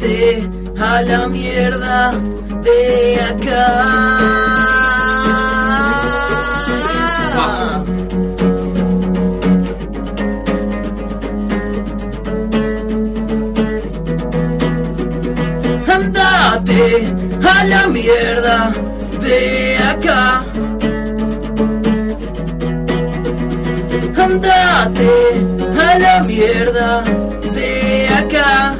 [0.00, 0.42] Andate
[0.78, 2.12] a la mierda
[2.64, 3.66] de acá.
[15.86, 17.06] Andate
[17.44, 18.72] a la mierda
[19.20, 20.44] de acá.
[24.16, 25.10] Andate
[25.78, 27.04] a la mierda
[27.54, 28.79] de acá.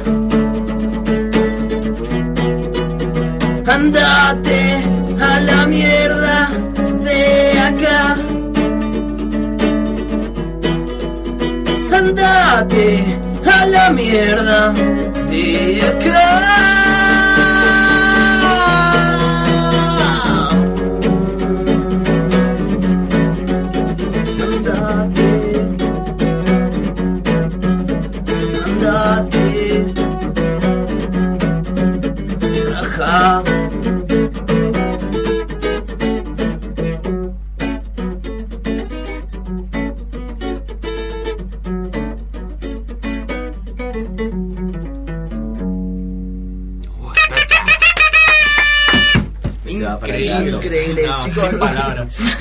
[3.81, 4.61] Andate
[5.19, 6.51] a la mierda
[7.03, 8.15] de acá.
[11.91, 13.03] Andate
[13.43, 14.71] a la mierda
[15.31, 16.80] de acá.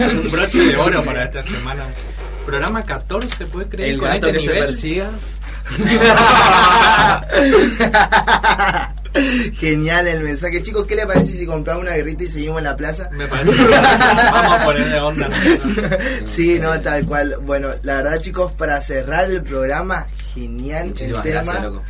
[0.24, 1.84] Un broche de oro para esta semana.
[2.46, 3.90] Programa 14, ¿puedes creer?
[3.90, 5.10] El con gato este que se persiga.
[9.58, 10.62] Genial el mensaje.
[10.62, 13.08] Chicos, ¿qué le parece si compramos una guerrita y seguimos en la plaza?
[13.10, 13.50] Me parece.
[14.32, 15.28] Vamos a poner de onda.
[15.28, 15.34] ¿no?
[16.26, 17.36] Sí, no, tal cual.
[17.42, 21.42] Bueno, la verdad, chicos, para cerrar el programa, genial Muchísimas el tema.
[21.52, 21.82] gracias, loco.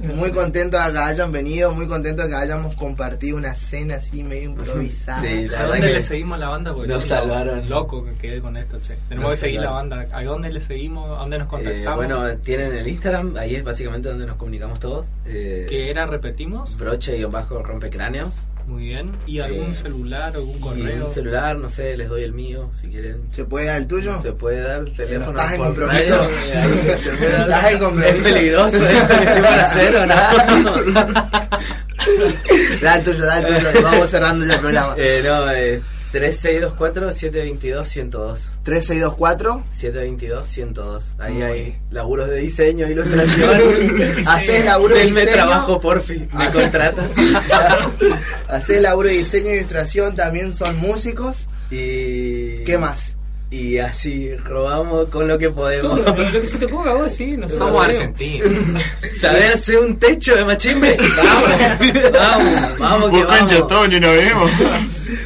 [0.00, 4.22] Muy contento de que hayan venido, muy contento de que hayamos compartido una cena así
[4.22, 5.20] medio improvisada.
[5.20, 6.74] Sí, la ¿A verdad dónde que le seguimos a la banda?
[6.74, 7.68] Porque nos salvaron.
[7.68, 8.96] Loco que quedé con esto, che.
[9.08, 9.88] Tenemos Nos que seguir salvaron.
[9.90, 10.16] la banda.
[10.16, 11.10] ¿A dónde le seguimos?
[11.10, 11.96] ¿A dónde nos Eh, contactamos?
[11.96, 15.06] bueno, tienen el Instagram, ahí es básicamente donde nos comunicamos todos.
[15.26, 16.06] Eh, ¿Qué era?
[16.06, 16.76] ¿Repetimos?
[16.78, 18.46] broche-bajo rompecráneos.
[18.68, 19.10] Muy bien.
[19.26, 21.06] ¿Y algún Eh, celular, algún correo?
[21.06, 23.22] un celular, no sé, les doy el mío si quieren.
[23.32, 24.20] ¿Se puede dar el tuyo?
[24.22, 25.30] Se puede dar el teléfono.
[25.40, 26.16] ¿Estás en compromiso?
[26.18, 26.58] radio, eh,
[26.92, 27.40] ahí se puede dar.
[27.48, 28.14] ¿Estás en compromiso?
[28.16, 30.14] Es peligroso esto para hacer o no.
[32.82, 33.82] Da el tuyo, da el tuyo.
[33.82, 34.94] Vamos cerrando ya el programa.
[34.96, 38.38] Eh, no, eh, 3624-722-102.
[38.62, 39.64] 3624.
[39.72, 41.02] 722-102.
[41.18, 41.78] Ahí Muy hay bien.
[41.90, 44.22] laburos de diseño, ilustración.
[44.26, 45.36] Haces laburo de Denme diseño.
[45.44, 46.26] trabajo, porfi.
[46.32, 47.10] ¿Me Haces- contratas?
[48.48, 51.46] Haces laburo de diseño e ilustración, también son músicos.
[51.70, 52.64] y...
[52.64, 53.14] ¿Qué más?
[53.50, 56.04] Y así robamos con lo que podemos.
[56.04, 58.46] Todo, lo que se te ocurra vos, sí, nosotros Somos argentinos.
[59.18, 60.98] ¿Sabés hacer un techo de machimbe?
[61.16, 61.48] Vamos,
[62.12, 63.66] vamos, vamos que Buscan vamos.
[63.68, 64.50] Tony, nos vemos.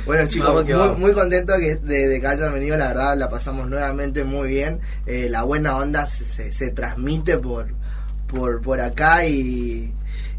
[0.06, 3.68] Bueno chicos, muy, muy contento que, de, de que hayan venido, la verdad la pasamos
[3.68, 4.80] nuevamente muy bien.
[5.06, 7.68] Eh, la buena onda se, se, se transmite por,
[8.26, 9.92] por, por acá y,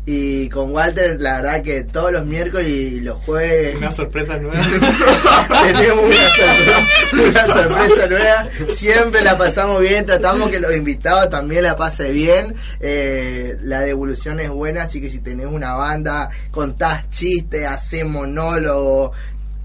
[0.06, 4.62] y con Walter la verdad que todos los miércoles y los jueves Una sorpresa nueva.
[5.64, 8.48] tenemos una sorpresa, una sorpresa nueva.
[8.76, 12.56] Siempre la pasamos bien, tratamos que los invitados también la pasen bien.
[12.82, 19.14] Eh, la devolución es buena, así que si tenés una banda, contás chistes, hacés monólogo,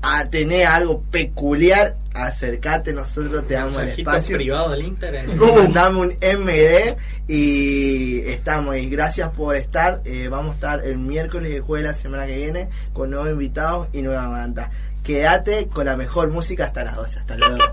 [0.03, 4.37] a tener algo peculiar, acércate, nosotros te damos el espacio.
[4.37, 5.37] privado del Instagram.
[5.37, 6.97] Mandame un MD
[7.27, 8.77] y estamos.
[8.77, 10.01] Y gracias por estar.
[10.05, 13.11] Eh, vamos a estar el miércoles y el jueves de la semana que viene con
[13.11, 14.71] nuevos invitados y nueva banda.
[15.03, 17.19] Quédate con la mejor música hasta las 12.
[17.21, 17.57] Hasta luego.